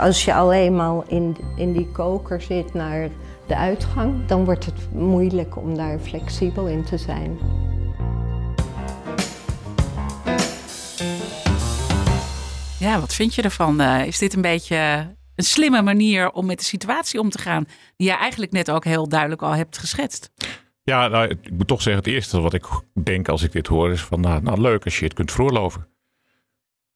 als 0.00 0.24
je 0.24 0.34
al 0.34 0.52
eenmaal 0.52 1.04
in, 1.06 1.36
in 1.56 1.72
die 1.72 1.88
koker 1.92 2.40
zit 2.40 2.74
naar 2.74 3.08
de 3.46 3.56
uitgang, 3.56 4.26
dan 4.26 4.44
wordt 4.44 4.64
het 4.64 4.88
moeilijk 4.92 5.56
om 5.56 5.76
daar 5.76 5.98
flexibel 5.98 6.66
in 6.66 6.84
te 6.84 6.96
zijn. 6.96 7.38
Ja, 12.86 13.00
wat 13.00 13.14
vind 13.14 13.34
je 13.34 13.42
ervan? 13.42 13.80
Uh, 13.80 14.06
is 14.06 14.18
dit 14.18 14.34
een 14.34 14.42
beetje 14.42 14.76
een 15.34 15.44
slimme 15.44 15.82
manier 15.82 16.30
om 16.30 16.46
met 16.46 16.58
de 16.58 16.64
situatie 16.64 17.20
om 17.20 17.30
te 17.30 17.38
gaan, 17.38 17.64
die 17.96 18.08
je 18.08 18.16
eigenlijk 18.16 18.52
net 18.52 18.70
ook 18.70 18.84
heel 18.84 19.08
duidelijk 19.08 19.42
al 19.42 19.54
hebt 19.54 19.78
geschetst? 19.78 20.30
Ja, 20.82 21.08
nou, 21.08 21.28
ik 21.28 21.50
moet 21.50 21.66
toch 21.66 21.82
zeggen, 21.82 22.02
het 22.04 22.12
eerste 22.12 22.40
wat 22.40 22.54
ik 22.54 22.66
denk 22.92 23.28
als 23.28 23.42
ik 23.42 23.52
dit 23.52 23.66
hoor 23.66 23.90
is 23.90 24.00
van, 24.00 24.20
nou, 24.20 24.42
nou 24.42 24.60
leuk 24.60 24.84
als 24.84 24.98
je 24.98 25.04
het 25.04 25.14
kunt 25.14 25.32
veroorloven. 25.32 25.86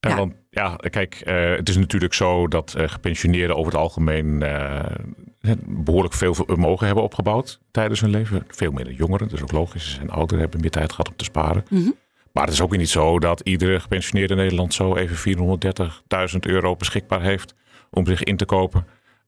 Ja. 0.00 0.16
Want 0.16 0.34
ja, 0.50 0.76
kijk, 0.76 1.22
uh, 1.26 1.56
het 1.56 1.68
is 1.68 1.76
natuurlijk 1.76 2.14
zo 2.14 2.48
dat 2.48 2.74
uh, 2.78 2.88
gepensioneerden 2.88 3.56
over 3.56 3.72
het 3.72 3.80
algemeen 3.80 4.44
behoorlijk 5.66 6.14
veel 6.14 6.34
vermogen 6.34 6.86
hebben 6.86 7.04
opgebouwd 7.04 7.60
tijdens 7.70 8.00
hun 8.00 8.10
leven. 8.10 8.44
Veel 8.48 8.72
meer 8.72 8.84
dan 8.84 8.94
jongeren, 8.94 9.28
dus 9.28 9.42
ook 9.42 9.52
logisch. 9.52 9.84
Ze 9.84 9.90
zijn 9.90 10.10
ouder, 10.10 10.38
hebben 10.38 10.60
meer 10.60 10.70
tijd 10.70 10.90
gehad 10.90 11.08
om 11.08 11.16
te 11.16 11.24
sparen. 11.24 11.64
Mm 11.68 11.94
maar 12.32 12.44
het 12.44 12.52
is 12.52 12.60
ook 12.60 12.70
weer 12.70 12.78
niet 12.78 12.88
zo 12.88 13.18
dat 13.18 13.40
iedere 13.40 13.80
gepensioneerde 13.80 14.34
in 14.34 14.40
Nederland 14.40 14.74
zo 14.74 14.96
even 14.96 15.36
430.000 16.32 16.38
euro 16.40 16.76
beschikbaar 16.76 17.22
heeft 17.22 17.54
om 17.90 18.06
zich 18.06 18.22
in 18.22 18.36
te 18.36 18.44
kopen. 18.44 18.86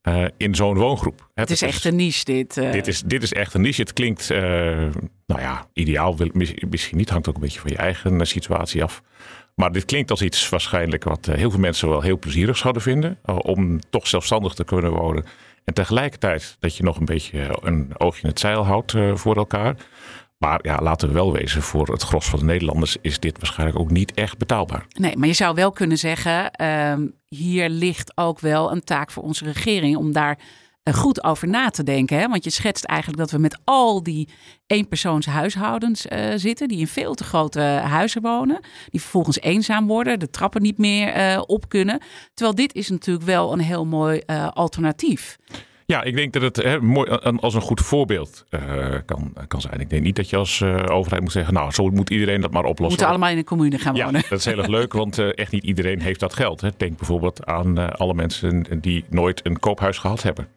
Uh, 0.08 0.24
in 0.36 0.54
zo'n 0.54 0.76
woongroep. 0.76 1.28
Het 1.34 1.50
is 1.50 1.62
echt 1.62 1.84
een 1.84 1.96
niche, 1.96 2.24
dit. 2.24 2.56
Uh... 2.56 2.72
Dit, 2.72 2.86
is, 2.86 3.02
dit 3.02 3.22
is 3.22 3.32
echt 3.32 3.54
een 3.54 3.60
niche. 3.60 3.80
Het 3.80 3.92
klinkt, 3.92 4.30
uh, 4.30 4.38
nou 5.26 5.40
ja, 5.40 5.66
ideaal 5.72 6.16
wil, 6.16 6.30
misschien 6.68 6.96
niet. 6.96 7.10
Hangt 7.10 7.28
ook 7.28 7.34
een 7.34 7.40
beetje 7.40 7.60
van 7.60 7.70
je 7.70 7.76
eigen 7.76 8.26
situatie 8.26 8.82
af. 8.82 9.02
Maar 9.54 9.72
dit 9.72 9.84
klinkt 9.84 10.10
als 10.10 10.22
iets 10.22 10.48
waarschijnlijk 10.48 11.04
wat 11.04 11.26
heel 11.26 11.50
veel 11.50 11.60
mensen 11.60 11.88
wel 11.88 12.00
heel 12.00 12.18
plezierig 12.18 12.56
zouden 12.56 12.82
vinden. 12.82 13.18
om 13.24 13.80
toch 13.90 14.06
zelfstandig 14.06 14.54
te 14.54 14.64
kunnen 14.64 14.90
wonen. 14.90 15.24
En 15.64 15.74
tegelijkertijd 15.74 16.56
dat 16.60 16.76
je 16.76 16.82
nog 16.82 16.98
een 16.98 17.04
beetje 17.04 17.58
een 17.62 17.92
oogje 17.96 18.22
in 18.22 18.28
het 18.28 18.40
zeil 18.40 18.64
houdt 18.64 18.94
voor 19.14 19.36
elkaar. 19.36 19.76
Maar 20.42 20.58
ja, 20.62 20.78
laten 20.82 21.08
we 21.08 21.14
wel 21.14 21.32
wezen, 21.32 21.62
voor 21.62 21.88
het 21.88 22.02
gros 22.02 22.26
van 22.26 22.38
de 22.38 22.44
Nederlanders 22.44 22.96
is 23.00 23.18
dit 23.18 23.38
waarschijnlijk 23.38 23.78
ook 23.78 23.90
niet 23.90 24.14
echt 24.14 24.38
betaalbaar. 24.38 24.86
Nee, 24.98 25.16
maar 25.16 25.28
je 25.28 25.34
zou 25.34 25.54
wel 25.54 25.70
kunnen 25.70 25.98
zeggen, 25.98 26.50
uh, 26.60 26.94
hier 27.28 27.68
ligt 27.68 28.12
ook 28.14 28.40
wel 28.40 28.72
een 28.72 28.84
taak 28.84 29.10
voor 29.10 29.22
onze 29.22 29.44
regering 29.44 29.96
om 29.96 30.12
daar 30.12 30.38
uh, 30.84 30.94
goed 30.94 31.24
over 31.24 31.48
na 31.48 31.70
te 31.70 31.82
denken. 31.82 32.18
Hè? 32.18 32.28
Want 32.28 32.44
je 32.44 32.50
schetst 32.50 32.84
eigenlijk 32.84 33.20
dat 33.20 33.30
we 33.30 33.38
met 33.38 33.58
al 33.64 34.02
die 34.02 34.28
eenpersoons 34.66 35.26
huishoudens 35.26 36.06
uh, 36.06 36.32
zitten, 36.36 36.68
die 36.68 36.78
in 36.78 36.86
veel 36.86 37.14
te 37.14 37.24
grote 37.24 37.60
huizen 37.60 38.22
wonen, 38.22 38.60
die 38.88 39.00
vervolgens 39.00 39.40
eenzaam 39.40 39.86
worden, 39.86 40.18
de 40.18 40.30
trappen 40.30 40.62
niet 40.62 40.78
meer 40.78 41.16
uh, 41.16 41.42
op 41.46 41.68
kunnen. 41.68 42.00
Terwijl 42.34 42.56
dit 42.56 42.74
is 42.74 42.88
natuurlijk 42.88 43.26
wel 43.26 43.52
een 43.52 43.60
heel 43.60 43.84
mooi 43.84 44.20
alternatief. 44.52 45.36
Ja, 45.92 46.02
ik 46.02 46.16
denk 46.16 46.32
dat 46.32 46.42
het 46.42 46.56
hè, 46.56 46.80
mooi, 46.80 47.10
als 47.40 47.54
een 47.54 47.60
goed 47.60 47.80
voorbeeld 47.80 48.44
uh, 48.50 48.60
kan, 49.06 49.32
kan 49.48 49.60
zijn. 49.60 49.80
Ik 49.80 49.90
denk 49.90 50.02
niet 50.02 50.16
dat 50.16 50.30
je 50.30 50.36
als 50.36 50.60
uh, 50.60 50.84
overheid 50.88 51.22
moet 51.22 51.32
zeggen, 51.32 51.54
nou, 51.54 51.70
zo 51.70 51.90
moet 51.90 52.10
iedereen 52.10 52.40
dat 52.40 52.50
maar 52.50 52.64
oplossen. 52.64 52.82
We 52.82 52.88
moeten 52.88 53.06
allemaal 53.06 53.30
in 53.30 53.36
een 53.36 53.44
commune 53.44 53.78
gaan 53.78 53.94
wonen. 53.94 54.20
Ja, 54.20 54.28
dat 54.28 54.38
is 54.38 54.44
heel 54.44 54.58
erg 54.58 54.66
leuk, 54.66 54.92
want 54.92 55.18
uh, 55.18 55.28
echt 55.34 55.52
niet 55.52 55.64
iedereen 55.64 56.00
heeft 56.00 56.20
dat 56.20 56.34
geld. 56.34 56.60
Hè. 56.60 56.68
Denk 56.76 56.96
bijvoorbeeld 56.96 57.46
aan 57.46 57.96
alle 57.96 58.14
mensen 58.14 58.66
die 58.80 59.04
nooit 59.08 59.46
een 59.46 59.58
koophuis 59.58 59.98
gehad 59.98 60.22
hebben. 60.22 60.48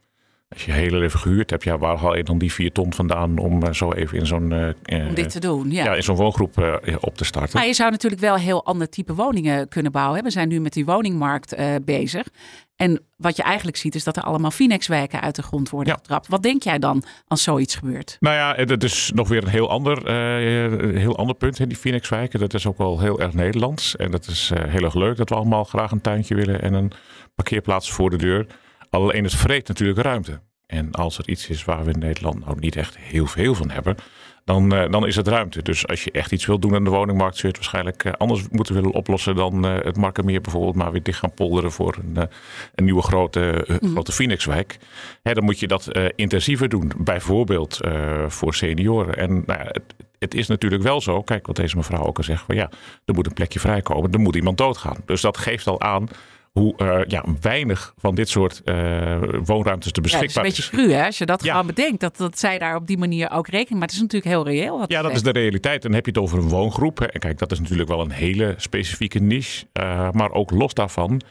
Als 0.56 0.66
je 0.66 0.72
heel 0.72 1.02
even 1.02 1.20
gehuurd 1.20 1.50
hebt, 1.50 1.64
ja, 1.64 1.78
waar 1.78 1.98
haal 1.98 2.18
je 2.18 2.24
dan 2.24 2.38
die 2.38 2.54
vier 2.54 2.72
ton 2.72 2.94
vandaan 2.94 3.38
om 3.38 3.74
zo 3.74 3.92
even 3.92 4.18
in 4.18 4.26
zo'n. 4.26 4.54
om 4.90 5.14
dit 5.14 5.30
te 5.30 5.40
doen, 5.40 5.72
ja. 5.72 5.84
ja 5.84 5.96
in 5.96 6.04
zo'n 6.04 6.16
woongroep 6.16 6.82
op 7.00 7.18
te 7.18 7.26
starten. 7.26 7.58
Maar 7.58 7.68
je 7.68 7.74
zou 7.74 7.92
natuurlijk 7.92 8.22
wel 8.22 8.36
heel 8.36 8.66
ander 8.66 8.90
type 8.90 9.14
woningen 9.14 9.68
kunnen 9.68 9.92
bouwen. 9.92 10.24
We 10.24 10.32
zijn 10.32 10.48
nu 10.48 10.60
met 10.60 10.74
die 10.74 10.86
woningmarkt 10.86 11.56
bezig. 11.86 12.28
En 12.76 13.02
wat 13.18 13.36
je 13.36 13.44
eigenlijk 13.44 13.78
ziet 13.78 13.96
is 13.96 14.04
dat 14.04 14.18
er 14.18 14.24
allemaal 14.24 14.52
Finex-wijken 14.52 15.22
uit 15.22 15.36
de 15.36 15.44
grond 15.44 15.70
worden 15.70 15.94
ja. 15.94 16.00
getrapt. 16.00 16.28
Wat 16.28 16.44
denk 16.44 16.64
jij 16.64 16.80
dan 16.80 17.04
als 17.28 17.44
zoiets 17.44 17.76
gebeurt? 17.76 18.18
Nou 18.20 18.36
ja, 18.36 18.66
dat 18.66 18.84
is 18.84 19.12
nog 19.14 19.28
weer 19.28 19.44
een 19.44 19.50
heel 19.50 19.70
ander, 19.70 19.98
uh, 19.98 20.98
heel 21.00 21.18
ander 21.18 21.36
punt. 21.36 21.58
Hè, 21.58 21.68
die 21.68 21.78
Finex-wijken, 21.78 22.40
dat 22.40 22.54
is 22.54 22.68
ook 22.68 22.78
wel 22.78 23.00
heel 23.00 23.20
erg 23.20 23.34
Nederlands. 23.34 23.96
En 23.96 24.12
dat 24.12 24.28
is 24.28 24.52
uh, 24.54 24.64
heel 24.64 24.84
erg 24.84 24.94
leuk 24.94 25.18
dat 25.18 25.30
we 25.30 25.36
allemaal 25.36 25.64
graag 25.64 25.92
een 25.92 26.02
tuintje 26.02 26.36
willen 26.36 26.62
en 26.62 26.74
een 26.74 26.92
parkeerplaats 27.36 27.92
voor 27.92 28.10
de 28.10 28.18
deur. 28.18 28.48
Alleen 28.96 29.24
het 29.24 29.36
vreet 29.36 29.68
natuurlijk 29.68 30.00
ruimte. 30.00 30.40
En 30.68 30.92
als 30.92 31.18
er 31.18 31.30
iets 31.30 31.50
is 31.50 31.64
waar 31.64 31.86
we 31.86 31.92
in 31.92 32.00
Nederland 32.00 32.46
nou 32.46 32.60
niet 32.60 32.76
echt 32.76 32.98
heel 32.98 33.26
veel 33.26 33.56
van 33.56 33.70
hebben, 33.70 33.96
dan, 34.46 34.74
uh, 34.74 34.92
dan 34.92 35.08
is 35.08 35.16
het 35.16 35.28
ruimte. 35.28 35.62
Dus 35.62 35.88
als 35.88 36.04
je 36.04 36.12
echt 36.12 36.32
iets 36.32 36.46
wilt 36.46 36.62
doen 36.62 36.76
aan 36.76 36.84
de 36.84 36.90
woningmarkt, 36.90 37.38
zul 37.38 37.50
je 37.50 37.56
het 37.56 37.58
waarschijnlijk 37.58 38.04
uh, 38.04 38.12
anders 38.18 38.50
moeten 38.50 38.76
willen 38.76 38.92
oplossen 38.92 39.36
dan 39.36 39.66
uh, 39.66 39.84
het 39.84 39.98
Markermeer 39.98 40.42
bijvoorbeeld, 40.42 40.76
maar 40.76 40.92
weer 40.92 41.04
dicht 41.04 41.20
gaan 41.20 41.34
polderen 41.34 41.72
voor 41.72 41.98
een, 42.04 42.30
een 42.76 42.84
nieuwe 42.84 43.02
grote, 43.02 43.68
mm. 43.82 43.90
grote 43.90 44.12
Phoenixwijk. 44.12 44.78
Hè, 45.24 45.34
dan 45.34 45.44
moet 45.44 45.60
je 45.60 45.68
dat 45.68 45.90
intensiever 46.16 46.70
doen, 46.70 46.92
bijvoorbeeld 46.98 47.80
voor 48.28 48.56
senioren. 48.56 49.18
En 49.18 49.44
nou 49.46 49.60
ja, 49.60 49.68
het, 49.72 49.96
het 50.20 50.34
is 50.34 50.48
natuurlijk 50.48 50.84
wel 50.84 51.02
zo, 51.02 51.22
kijk 51.22 51.48
wat 51.48 51.56
deze 51.56 51.78
mevrouw 51.78 52.04
ook 52.04 52.18
al 52.18 52.24
zegt, 52.24 52.44
van 52.46 52.56
ja, 52.56 52.70
er 53.06 53.14
moet 53.14 53.26
een 53.26 53.34
plekje 53.34 53.60
vrijkomen, 53.60 54.12
er 54.12 54.20
moet 54.20 54.36
iemand 54.36 54.58
doodgaan. 54.58 54.98
Dus 55.06 55.22
dat 55.22 55.38
geeft 55.38 55.68
al 55.68 55.82
aan 55.82 56.08
hoe 56.60 56.74
uh, 56.78 57.00
ja, 57.08 57.24
weinig 57.42 57.94
van 57.98 58.16
dit 58.16 58.30
soort 58.30 58.62
uh, 58.66 59.22
woonruimtes 59.44 59.92
te 59.92 60.02
beschikbaar 60.02 60.44
ja, 60.44 60.50
is. 60.50 60.58
een 60.58 60.72
beetje 60.72 60.86
cru 60.88 60.94
hè, 60.94 61.06
als 61.06 61.18
je 61.18 61.26
dat 61.26 61.44
ja. 61.44 61.52
gewoon 61.52 61.68
bedenkt. 61.68 62.00
Dat, 62.00 62.18
dat 62.18 62.40
zij 62.40 62.60
daar 62.60 62.76
op 62.76 62.88
die 62.88 62.98
manier 62.98 63.32
ook 63.32 63.48
rekening 63.48 63.80
Maar 63.80 63.88
het 63.88 63.92
is 63.92 64.02
natuurlijk 64.02 64.32
heel 64.32 64.46
reëel. 64.46 64.84
Ja, 64.88 65.02
dat 65.02 65.12
is 65.12 65.24
de 65.24 65.32
realiteit. 65.32 65.76
En 65.76 65.82
dan 65.82 65.94
heb 65.94 66.06
je 66.06 66.12
het 66.12 66.20
over 66.20 66.38
een 66.38 66.50
woongroep. 66.50 67.02
En 67.02 67.20
kijk, 67.20 67.38
dat 67.38 67.52
is 67.52 67.60
natuurlijk 67.60 67.90
wel 67.90 68.02
een 68.02 68.12
hele 68.12 68.54
specifieke 68.58 69.20
niche. 69.20 69.66
Uh, 69.74 70.12
maar 70.12 70.32
ook 70.32 70.52
los 70.52 70.74
daarvan. 70.74 71.22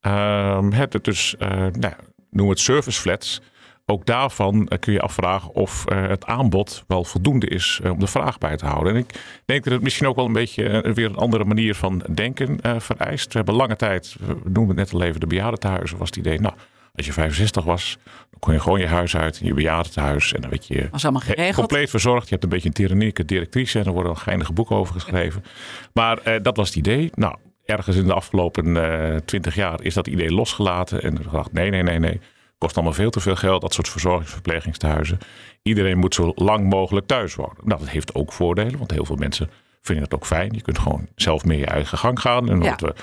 Het 0.00 1.04
dus, 1.04 1.34
nou, 1.38 1.92
noem 2.30 2.48
het 2.48 2.60
service 2.60 3.00
flats 3.00 3.40
ook 3.86 4.06
daarvan 4.06 4.68
eh, 4.68 4.78
kun 4.78 4.92
je 4.92 5.00
afvragen 5.00 5.54
of 5.54 5.86
eh, 5.86 6.08
het 6.08 6.24
aanbod 6.24 6.84
wel 6.86 7.04
voldoende 7.04 7.46
is 7.46 7.80
eh, 7.82 7.90
om 7.90 7.98
de 7.98 8.06
vraag 8.06 8.38
bij 8.38 8.56
te 8.56 8.66
houden. 8.66 8.92
En 8.92 8.98
ik 8.98 9.14
denk 9.44 9.64
dat 9.64 9.72
het 9.72 9.82
misschien 9.82 10.06
ook 10.06 10.16
wel 10.16 10.24
een 10.24 10.32
beetje 10.32 10.92
weer 10.94 11.06
een 11.06 11.16
andere 11.16 11.44
manier 11.44 11.74
van 11.74 12.02
denken 12.14 12.58
vereist. 12.80 13.26
We 13.26 13.36
hebben 13.36 13.54
lange 13.54 13.76
tijd, 13.76 14.16
we 14.20 14.50
noemen 14.50 14.76
het 14.76 14.92
net 14.92 15.00
al 15.00 15.06
even 15.06 15.20
de 15.20 15.26
bejaardentehuizen, 15.26 15.98
was 15.98 16.08
het 16.08 16.16
idee, 16.16 16.40
nou, 16.40 16.54
als 16.94 17.06
je 17.06 17.12
65 17.12 17.64
was, 17.64 17.98
dan 18.30 18.40
kon 18.40 18.52
je 18.52 18.60
gewoon 18.60 18.80
je 18.80 18.86
huis 18.86 19.16
uit 19.16 19.40
in 19.40 19.46
je 19.46 19.54
bejaardentehuis. 19.54 20.32
En 20.32 20.40
dan 20.40 20.50
werd 20.50 20.66
je 20.66 20.88
was 20.90 21.02
allemaal 21.02 21.22
geregeld. 21.22 21.54
compleet 21.54 21.90
verzorgd. 21.90 22.24
Je 22.24 22.30
hebt 22.30 22.42
een 22.42 22.48
beetje 22.48 22.68
een 22.68 22.74
tyrannieke 22.74 23.24
directrice 23.24 23.78
en 23.78 23.84
er 23.84 23.92
worden 23.92 24.12
al 24.12 24.18
geinige 24.18 24.52
boeken 24.52 24.76
over 24.76 24.94
geschreven. 24.94 25.44
Maar 25.92 26.42
dat 26.42 26.56
was 26.56 26.68
het 26.68 26.76
idee. 26.76 27.10
Nou, 27.14 27.36
ergens 27.64 27.96
in 27.96 28.06
de 28.06 28.14
afgelopen 28.14 29.22
twintig 29.24 29.54
jaar 29.54 29.82
is 29.82 29.94
dat 29.94 30.06
idee 30.06 30.32
losgelaten. 30.32 31.02
En 31.02 31.18
er 31.18 31.24
gedacht, 31.24 31.52
nee, 31.52 31.70
nee, 31.70 31.82
nee, 31.82 31.98
nee 31.98 32.20
kost 32.64 32.76
allemaal 32.76 32.94
veel 32.94 33.10
te 33.10 33.20
veel 33.20 33.36
geld, 33.36 33.60
dat 33.60 33.74
soort 33.74 33.88
verzorgingsverplegingstehuizen. 33.88 35.18
Iedereen 35.62 35.98
moet 35.98 36.14
zo 36.14 36.32
lang 36.34 36.68
mogelijk 36.70 37.06
thuis 37.06 37.34
wonen. 37.34 37.56
Nou, 37.64 37.80
dat 37.80 37.88
heeft 37.88 38.14
ook 38.14 38.32
voordelen, 38.32 38.78
want 38.78 38.90
heel 38.90 39.04
veel 39.04 39.16
mensen 39.16 39.50
vinden 39.80 40.04
het 40.04 40.14
ook 40.14 40.26
fijn. 40.26 40.52
Je 40.52 40.62
kunt 40.62 40.78
gewoon 40.78 41.08
zelf 41.14 41.44
meer 41.44 41.58
je 41.58 41.66
eigen 41.66 41.98
gang 41.98 42.20
gaan. 42.20 42.48
En 42.48 42.56
Ja. 42.56 42.62
omdat 42.62 42.80
we 42.80 42.94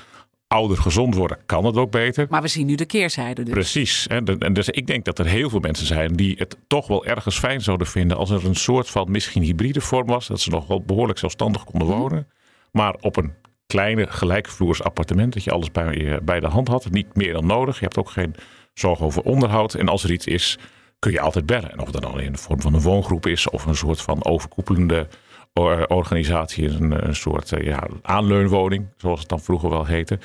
ouder 0.48 0.78
gezond 0.78 1.16
worden, 1.16 1.38
kan 1.46 1.66
het 1.66 1.76
ook 1.78 1.92
beter. 1.92 2.28
Maar 2.30 2.42
we 2.42 2.48
zien 2.48 2.66
nu 2.66 2.76
de 2.76 2.86
keerzijde 2.86 3.44
dus. 3.44 3.54
Precies. 3.54 4.08
En 4.08 4.54
dus 4.54 4.70
ik 4.70 4.88
denk 4.88 5.06
dat 5.06 5.20
er 5.20 5.26
heel 5.26 5.50
veel 5.50 5.60
mensen 5.60 5.86
zijn 5.86 6.14
die 6.16 6.36
het 6.38 6.58
toch 6.68 6.88
wel 6.88 7.06
ergens 7.06 7.40
fijn 7.40 7.62
zouden 7.62 7.88
vinden 7.88 8.18
als 8.18 8.30
er 8.30 8.46
een 8.46 8.56
soort 8.56 8.90
van 8.90 9.12
misschien 9.12 9.42
hybride 9.44 9.82
vorm 9.82 10.08
was. 10.08 10.28
Dat 10.28 10.40
ze 10.40 10.50
nog 10.50 10.68
wel 10.68 10.82
behoorlijk 10.82 11.20
zelfstandig 11.20 11.64
konden 11.64 11.88
Mhm. 11.88 11.98
wonen. 11.98 12.28
Maar 12.72 12.96
op 13.00 13.16
een 13.18 13.34
kleine 13.68 14.08
gelijkvloers 14.08 14.84
appartement. 14.84 15.34
Dat 15.34 15.44
je 15.44 15.52
alles 15.52 15.72
bij, 15.72 16.20
bij 16.24 16.40
de 16.40 16.48
hand 16.48 16.68
had. 16.68 16.90
Niet 16.90 17.16
meer 17.16 17.34
dan 17.34 17.46
nodig. 17.46 17.76
Je 17.76 17.84
hebt 17.84 17.98
ook 17.98 18.10
geen 18.10 18.36
zorg 18.74 19.02
over 19.02 19.22
onderhoud. 19.24 19.74
En 19.74 19.88
als 19.88 20.04
er 20.04 20.12
iets 20.12 20.26
is, 20.26 20.58
kun 21.00 21.12
je 21.12 21.20
altijd 21.20 21.46
bellen. 21.46 21.72
En 21.72 21.80
of 21.80 21.92
dat 21.92 22.02
dan 22.02 22.20
in 22.20 22.32
de 22.32 22.38
vorm 22.38 22.62
van 22.62 22.74
een 22.74 22.82
woongroep 22.82 23.26
is 23.26 23.50
of 23.50 23.66
een 23.66 23.76
soort 23.76 24.02
van 24.02 24.26
overkoepelende 24.26 25.08
or- 25.54 25.88
organisatie. 25.88 26.68
Een, 26.70 27.08
een 27.08 27.16
soort 27.16 27.52
eh, 27.52 27.66
ja, 27.66 27.88
aanleunwoning, 28.02 28.88
zoals 28.98 29.20
het 29.20 29.30
dan 29.30 29.40
vroeger 29.40 29.70
wel 29.70 29.86
heette. 29.86 30.20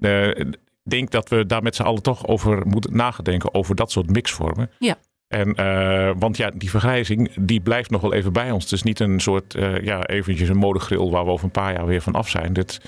Eh, 0.00 0.28
Ik 0.28 0.90
denk 0.90 1.10
dat 1.10 1.28
we 1.28 1.46
daar 1.46 1.62
met 1.62 1.74
z'n 1.76 1.82
allen 1.82 2.02
toch 2.02 2.26
over 2.26 2.66
moeten 2.66 2.96
nagedenken 2.96 3.54
over 3.54 3.74
dat 3.74 3.90
soort 3.90 4.10
mixvormen. 4.10 4.70
Ja. 4.78 4.96
En, 5.34 5.54
eh, 5.54 6.10
want 6.18 6.36
ja, 6.36 6.50
die 6.54 6.70
vergrijzing 6.70 7.30
die 7.40 7.60
blijft 7.60 7.90
nog 7.90 8.00
wel 8.00 8.12
even 8.14 8.32
bij 8.32 8.50
ons. 8.50 8.62
Het 8.62 8.72
is 8.72 8.82
niet 8.82 9.00
een 9.00 9.20
soort, 9.20 9.54
eh, 9.54 9.80
ja, 9.80 10.06
eventjes 10.06 10.48
een 10.48 10.56
modegril 10.56 11.10
waar 11.10 11.24
we 11.24 11.30
over 11.30 11.44
een 11.44 11.50
paar 11.50 11.72
jaar 11.72 11.86
weer 11.86 12.00
van 12.00 12.14
af 12.14 12.28
zijn. 12.28 12.52
Dit, 12.52 12.80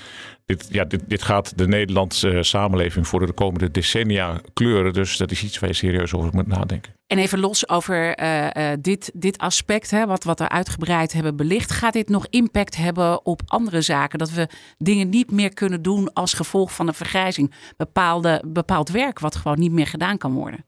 dit, 0.45 0.67
ja, 0.71 0.83
dit, 0.83 1.01
dit 1.07 1.23
gaat 1.23 1.57
de 1.57 1.67
Nederlandse 1.67 2.29
eh, 2.29 2.41
samenleving 2.41 3.07
voor 3.07 3.25
de 3.25 3.31
komende 3.31 3.71
decennia 3.71 4.41
kleuren. 4.53 4.93
Dus 4.93 5.17
dat 5.17 5.31
is 5.31 5.43
iets 5.43 5.59
waar 5.59 5.69
je 5.69 5.75
serieus 5.75 6.13
over 6.13 6.29
moet 6.33 6.47
nadenken. 6.47 6.96
En 7.07 7.17
even 7.17 7.39
los 7.39 7.69
over 7.69 8.15
eh, 8.15 8.71
eh, 8.71 8.77
dit, 8.81 9.11
dit 9.13 9.37
aspect, 9.37 9.91
hè, 9.91 10.05
wat, 10.05 10.23
wat 10.23 10.39
we 10.39 10.49
uitgebreid 10.49 11.13
hebben 11.13 11.35
belicht. 11.35 11.71
Gaat 11.71 11.93
dit 11.93 12.09
nog 12.09 12.27
impact 12.29 12.75
hebben 12.75 13.25
op 13.25 13.41
andere 13.45 13.81
zaken? 13.81 14.19
Dat 14.19 14.31
we 14.31 14.47
dingen 14.77 15.09
niet 15.09 15.31
meer 15.31 15.53
kunnen 15.53 15.81
doen 15.81 16.13
als 16.13 16.33
gevolg 16.33 16.73
van 16.73 16.87
een 16.87 16.93
vergrijzing. 16.93 17.53
Bepaalde, 17.77 18.43
bepaald 18.47 18.89
werk 18.89 19.19
wat 19.19 19.35
gewoon 19.35 19.59
niet 19.59 19.71
meer 19.71 19.87
gedaan 19.87 20.17
kan 20.17 20.33
worden. 20.33 20.65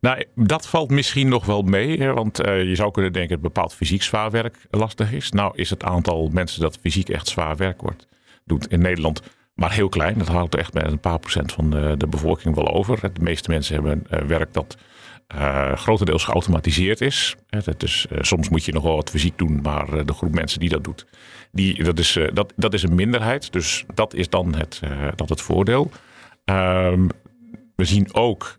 Nou, 0.00 0.24
dat 0.34 0.68
valt 0.68 0.90
misschien 0.90 1.28
nog 1.28 1.44
wel 1.46 1.62
mee. 1.62 1.98
Hè, 1.98 2.12
want 2.12 2.40
eh, 2.40 2.62
je 2.62 2.74
zou 2.74 2.90
kunnen 2.90 3.12
denken 3.12 3.32
dat 3.32 3.52
bepaald 3.52 3.74
fysiek 3.74 4.02
zwaar 4.02 4.30
werk 4.30 4.56
lastig 4.70 5.12
is. 5.12 5.30
Nou 5.30 5.52
is 5.54 5.70
het 5.70 5.84
aantal 5.84 6.28
mensen 6.32 6.60
dat 6.60 6.78
fysiek 6.80 7.08
echt 7.08 7.28
zwaar 7.28 7.56
werk 7.56 7.80
wordt, 7.80 8.06
doet 8.44 8.66
in 8.66 8.80
Nederland 8.80 9.22
maar 9.54 9.72
heel 9.72 9.88
klein. 9.88 10.18
Dat 10.18 10.28
houdt 10.28 10.54
echt 10.54 10.72
met 10.72 10.92
een 10.92 11.00
paar 11.00 11.18
procent 11.18 11.52
van 11.52 11.70
de, 11.70 11.94
de 11.96 12.06
bevolking 12.06 12.54
wel 12.54 12.68
over. 12.68 13.00
De 13.00 13.22
meeste 13.22 13.50
mensen 13.50 13.74
hebben 13.74 14.28
werk 14.28 14.52
dat 14.52 14.76
eh, 15.28 15.72
grotendeels 15.76 16.24
geautomatiseerd 16.24 17.00
is. 17.00 17.36
Dat 17.48 17.82
is 17.82 18.06
eh, 18.10 18.18
soms 18.20 18.48
moet 18.48 18.64
je 18.64 18.72
nog 18.72 18.82
wel 18.82 18.94
wat 18.94 19.10
fysiek 19.10 19.38
doen, 19.38 19.60
maar 19.62 19.92
eh, 19.92 20.04
de 20.04 20.12
groep 20.12 20.34
mensen 20.34 20.60
die 20.60 20.68
dat 20.68 20.84
doet, 20.84 21.06
die, 21.52 21.84
dat, 21.84 21.98
is, 21.98 22.18
dat, 22.32 22.52
dat 22.56 22.74
is 22.74 22.82
een 22.82 22.94
minderheid. 22.94 23.52
Dus 23.52 23.84
dat 23.94 24.14
is 24.14 24.28
dan 24.28 24.54
het, 24.54 24.80
dat 25.14 25.28
het 25.28 25.40
voordeel. 25.40 25.90
Ehm, 26.44 27.06
we 27.76 27.84
zien 27.84 28.14
ook 28.14 28.58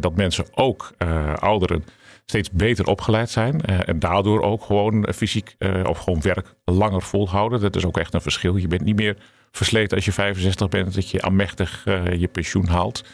dat 0.00 0.16
mensen, 0.16 0.46
ook 0.50 0.92
ouderen, 1.34 1.84
steeds 2.26 2.50
beter 2.50 2.86
opgeleid 2.86 3.30
zijn. 3.30 3.60
eh, 3.60 3.88
en 3.88 3.98
daardoor 3.98 4.42
ook 4.42 4.62
gewoon 4.64 5.08
fysiek 5.14 5.54
eh, 5.58 5.80
of 5.88 5.98
gewoon 5.98 6.20
werk 6.20 6.54
langer 6.64 7.02
volhouden. 7.02 7.60
Dat 7.60 7.76
is 7.76 7.84
ook 7.84 7.98
echt 7.98 8.14
een 8.14 8.20
verschil. 8.20 8.56
Je 8.56 8.68
bent 8.68 8.82
niet 8.84 8.96
meer 8.96 9.16
versleten 9.50 9.96
als 9.96 10.04
je 10.04 10.12
65 10.12 10.68
bent, 10.68 10.94
dat 10.94 11.10
je 11.10 11.22
aanmächtig 11.22 11.82
eh, 11.86 12.12
je 12.12 12.28
pensioen 12.28 12.66
haalt. 12.68 13.04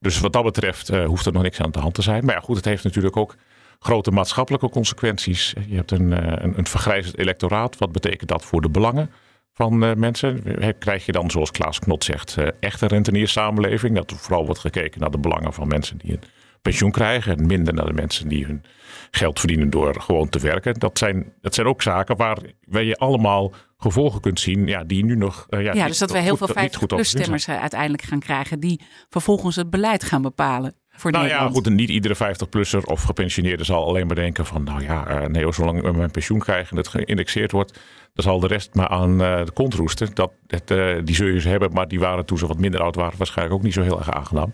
Dus 0.00 0.20
wat 0.20 0.32
dat 0.32 0.44
betreft 0.44 0.88
eh, 0.88 1.04
hoeft 1.06 1.26
er 1.26 1.32
nog 1.32 1.42
niks 1.42 1.60
aan 1.60 1.70
de 1.70 1.78
hand 1.78 1.94
te 1.94 2.02
zijn. 2.02 2.24
Maar 2.24 2.34
ja, 2.34 2.40
goed, 2.40 2.56
het 2.56 2.64
heeft 2.64 2.84
natuurlijk 2.84 3.16
ook 3.16 3.36
grote 3.78 4.10
maatschappelijke 4.10 4.68
consequenties. 4.68 5.54
Je 5.68 5.76
hebt 5.76 5.90
een, 5.90 6.12
eh, 6.12 6.44
een, 6.44 6.58
een 6.58 6.66
vergrijzend 6.66 7.18
electoraat. 7.18 7.78
Wat 7.78 7.92
betekent 7.92 8.28
dat 8.28 8.44
voor 8.44 8.60
de 8.60 8.70
belangen? 8.70 9.10
van 9.54 9.84
eh, 9.84 9.94
mensen. 9.94 10.58
Eh, 10.60 10.68
Krijg 10.78 11.06
je 11.06 11.12
dan, 11.12 11.30
zoals 11.30 11.50
Klaas 11.50 11.78
Knot 11.78 12.04
zegt, 12.04 12.36
eh, 12.36 12.46
echt 12.60 12.80
een 12.80 12.88
rentenierssamenleving. 12.88 13.96
Dat 13.96 14.10
er 14.10 14.16
vooral 14.16 14.44
wordt 14.44 14.60
gekeken 14.60 15.00
naar 15.00 15.10
de 15.10 15.18
belangen 15.18 15.52
van 15.52 15.68
mensen 15.68 15.98
die 15.98 16.12
een 16.12 16.22
pensioen 16.64 16.90
krijgen. 16.90 17.36
En 17.38 17.46
minder 17.46 17.74
naar 17.74 17.86
de 17.86 17.92
mensen 17.92 18.28
die 18.28 18.44
hun 18.44 18.62
geld 19.10 19.38
verdienen 19.38 19.70
door 19.70 20.00
gewoon 20.00 20.28
te 20.28 20.38
werken. 20.38 20.74
Dat 20.74 20.98
zijn, 20.98 21.32
dat 21.40 21.54
zijn 21.54 21.66
ook 21.66 21.82
zaken 21.82 22.16
waar, 22.16 22.38
waar 22.66 22.82
je 22.82 22.96
allemaal 22.96 23.52
gevolgen 23.78 24.20
kunt 24.20 24.40
zien. 24.40 24.66
Ja, 24.66 24.84
die 24.84 25.04
nu 25.04 25.16
nog. 25.16 25.46
eh, 25.48 25.62
ja, 25.62 25.72
Ja, 25.74 25.86
dus 25.86 25.98
dat 25.98 26.10
we 26.12 26.18
heel 26.18 26.36
goed- 26.36 26.50
veel 26.52 26.62
niet 26.62 26.76
goed 26.76 26.82
50-plus 26.82 26.92
overzien 26.92 27.24
zijn. 27.24 27.38
stemmers 27.38 27.46
eh, 27.46 27.60
uiteindelijk 27.60 28.02
gaan 28.02 28.18
krijgen. 28.18 28.60
Die 28.60 28.80
vervolgens 29.08 29.56
het 29.56 29.70
beleid 29.70 30.04
gaan 30.04 30.22
bepalen 30.22 30.74
voor 30.90 31.10
Nou 31.10 31.22
ja, 31.24 31.28
Nederland. 31.30 31.56
goed, 31.56 31.66
en 31.66 31.74
niet 31.74 31.88
iedere 31.88 32.14
50-plusser 32.16 32.80
of 32.84 33.02
gepensioneerde 33.02 33.64
zal 33.64 33.86
alleen 33.86 34.06
maar 34.06 34.16
denken 34.16 34.46
van... 34.46 34.64
nou 34.64 34.82
ja, 34.82 35.06
eh, 35.06 35.26
nee, 35.28 35.52
zolang 35.52 35.92
mijn 35.96 36.10
pensioen 36.10 36.38
krijg 36.38 36.70
en 36.70 36.76
het 36.76 36.88
geïndexeerd 36.88 37.50
wordt... 37.52 37.80
dan 38.14 38.24
zal 38.24 38.40
de 38.40 38.46
rest 38.46 38.74
maar 38.74 38.88
aan 38.88 39.22
eh, 39.22 39.44
de 39.44 39.50
kont 39.52 39.74
roesten. 39.74 40.10
Dat, 40.14 40.32
dat, 40.46 40.70
eh, 40.70 40.94
die 41.04 41.14
zul 41.14 41.26
je 41.26 41.40
ze 41.40 41.48
hebben, 41.48 41.72
maar 41.72 41.88
die 41.88 42.00
waren 42.00 42.26
toen 42.26 42.38
ze 42.38 42.46
wat 42.46 42.58
minder 42.58 42.82
oud 42.82 42.94
waren... 42.94 43.18
waarschijnlijk 43.18 43.56
ook 43.56 43.62
niet 43.62 43.72
zo 43.72 43.82
heel 43.82 43.98
erg 43.98 44.10
aangenaam. 44.10 44.52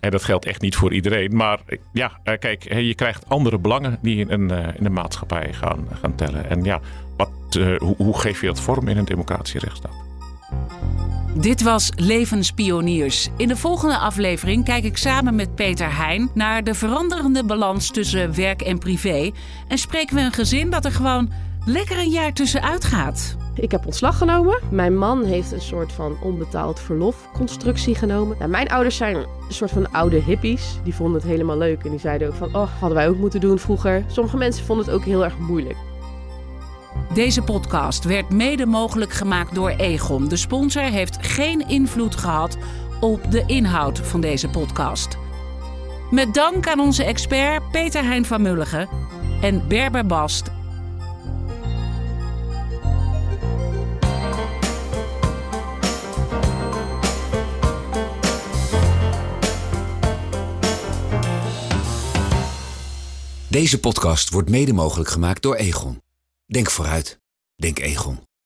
En 0.00 0.10
dat 0.10 0.24
geldt 0.24 0.44
echt 0.44 0.60
niet 0.60 0.76
voor 0.76 0.92
iedereen. 0.92 1.36
Maar 1.36 1.60
eh, 1.66 1.78
ja, 1.92 2.20
kijk, 2.38 2.74
je 2.74 2.94
krijgt 2.94 3.28
andere 3.28 3.58
belangen 3.58 3.98
die 4.02 4.16
in 4.18 4.30
een, 4.30 4.74
in 4.76 4.84
de 4.84 4.90
maatschappij 4.90 5.52
gaan, 5.52 5.88
gaan 6.00 6.14
tellen. 6.14 6.50
En 6.50 6.64
ja, 6.64 6.80
wat, 7.16 7.30
hoe, 7.78 7.94
hoe 7.96 8.18
geef 8.18 8.40
je 8.40 8.46
dat 8.46 8.60
vorm 8.60 8.88
in 8.88 8.96
een 8.96 9.04
democratische 9.04 9.58
rechtsstaat? 9.58 10.04
Dit 11.34 11.62
was 11.62 11.90
Levenspioniers. 11.96 13.28
In 13.36 13.48
de 13.48 13.56
volgende 13.56 13.98
aflevering 13.98 14.64
kijk 14.64 14.84
ik 14.84 14.96
samen 14.96 15.34
met 15.34 15.54
Peter 15.54 15.96
Heijn 15.96 16.30
naar 16.34 16.64
de 16.64 16.74
veranderende 16.74 17.44
balans 17.44 17.90
tussen 17.90 18.34
werk 18.34 18.62
en 18.62 18.78
privé. 18.78 19.30
En 19.68 19.78
spreken 19.78 20.16
we 20.16 20.22
een 20.22 20.32
gezin 20.32 20.70
dat 20.70 20.84
er 20.84 20.92
gewoon 20.92 21.32
lekker 21.66 21.98
een 21.98 22.10
jaar 22.10 22.32
tussenuit 22.32 22.84
gaat. 22.84 23.36
Ik 23.54 23.70
heb 23.70 23.86
ontslag 23.86 24.18
genomen. 24.18 24.58
Mijn 24.70 24.98
man 24.98 25.24
heeft 25.24 25.52
een 25.52 25.60
soort 25.60 25.92
van 25.92 26.16
onbetaald 26.22 26.80
verlofconstructie 26.80 27.94
genomen. 27.94 28.36
Nou, 28.38 28.50
mijn 28.50 28.68
ouders 28.68 28.96
zijn 28.96 29.16
een 29.16 29.26
soort 29.48 29.70
van 29.70 29.92
oude 29.92 30.22
hippies. 30.22 30.78
Die 30.84 30.94
vonden 30.94 31.20
het 31.20 31.30
helemaal 31.30 31.58
leuk 31.58 31.84
en 31.84 31.90
die 31.90 31.98
zeiden 31.98 32.28
ook 32.28 32.34
van... 32.34 32.54
oh, 32.54 32.68
hadden 32.78 32.98
wij 32.98 33.08
ook 33.08 33.16
moeten 33.16 33.40
doen 33.40 33.58
vroeger. 33.58 34.04
Sommige 34.06 34.36
mensen 34.36 34.64
vonden 34.64 34.86
het 34.86 34.94
ook 34.94 35.04
heel 35.04 35.24
erg 35.24 35.38
moeilijk. 35.38 35.76
Deze 37.14 37.42
podcast 37.42 38.04
werd 38.04 38.30
mede 38.30 38.66
mogelijk 38.66 39.12
gemaakt 39.12 39.54
door 39.54 39.70
Egon. 39.70 40.28
De 40.28 40.36
sponsor 40.36 40.82
heeft 40.82 41.26
geen 41.26 41.68
invloed 41.68 42.16
gehad 42.16 42.56
op 43.00 43.30
de 43.30 43.44
inhoud 43.46 43.98
van 43.98 44.20
deze 44.20 44.48
podcast. 44.48 45.18
Met 46.10 46.34
dank 46.34 46.68
aan 46.68 46.80
onze 46.80 47.04
expert 47.04 47.70
Peter 47.70 48.04
Hein 48.04 48.24
van 48.24 48.42
Mulligen 48.42 48.88
en 49.40 49.68
Berber 49.68 50.06
Bast. 50.06 50.55
Deze 63.56 63.80
podcast 63.80 64.30
wordt 64.30 64.50
mede 64.50 64.72
mogelijk 64.72 65.10
gemaakt 65.10 65.42
door 65.42 65.54
Egon. 65.54 66.02
Denk 66.46 66.70
vooruit. 66.70 67.20
Denk 67.54 67.78
Egon. 67.78 68.25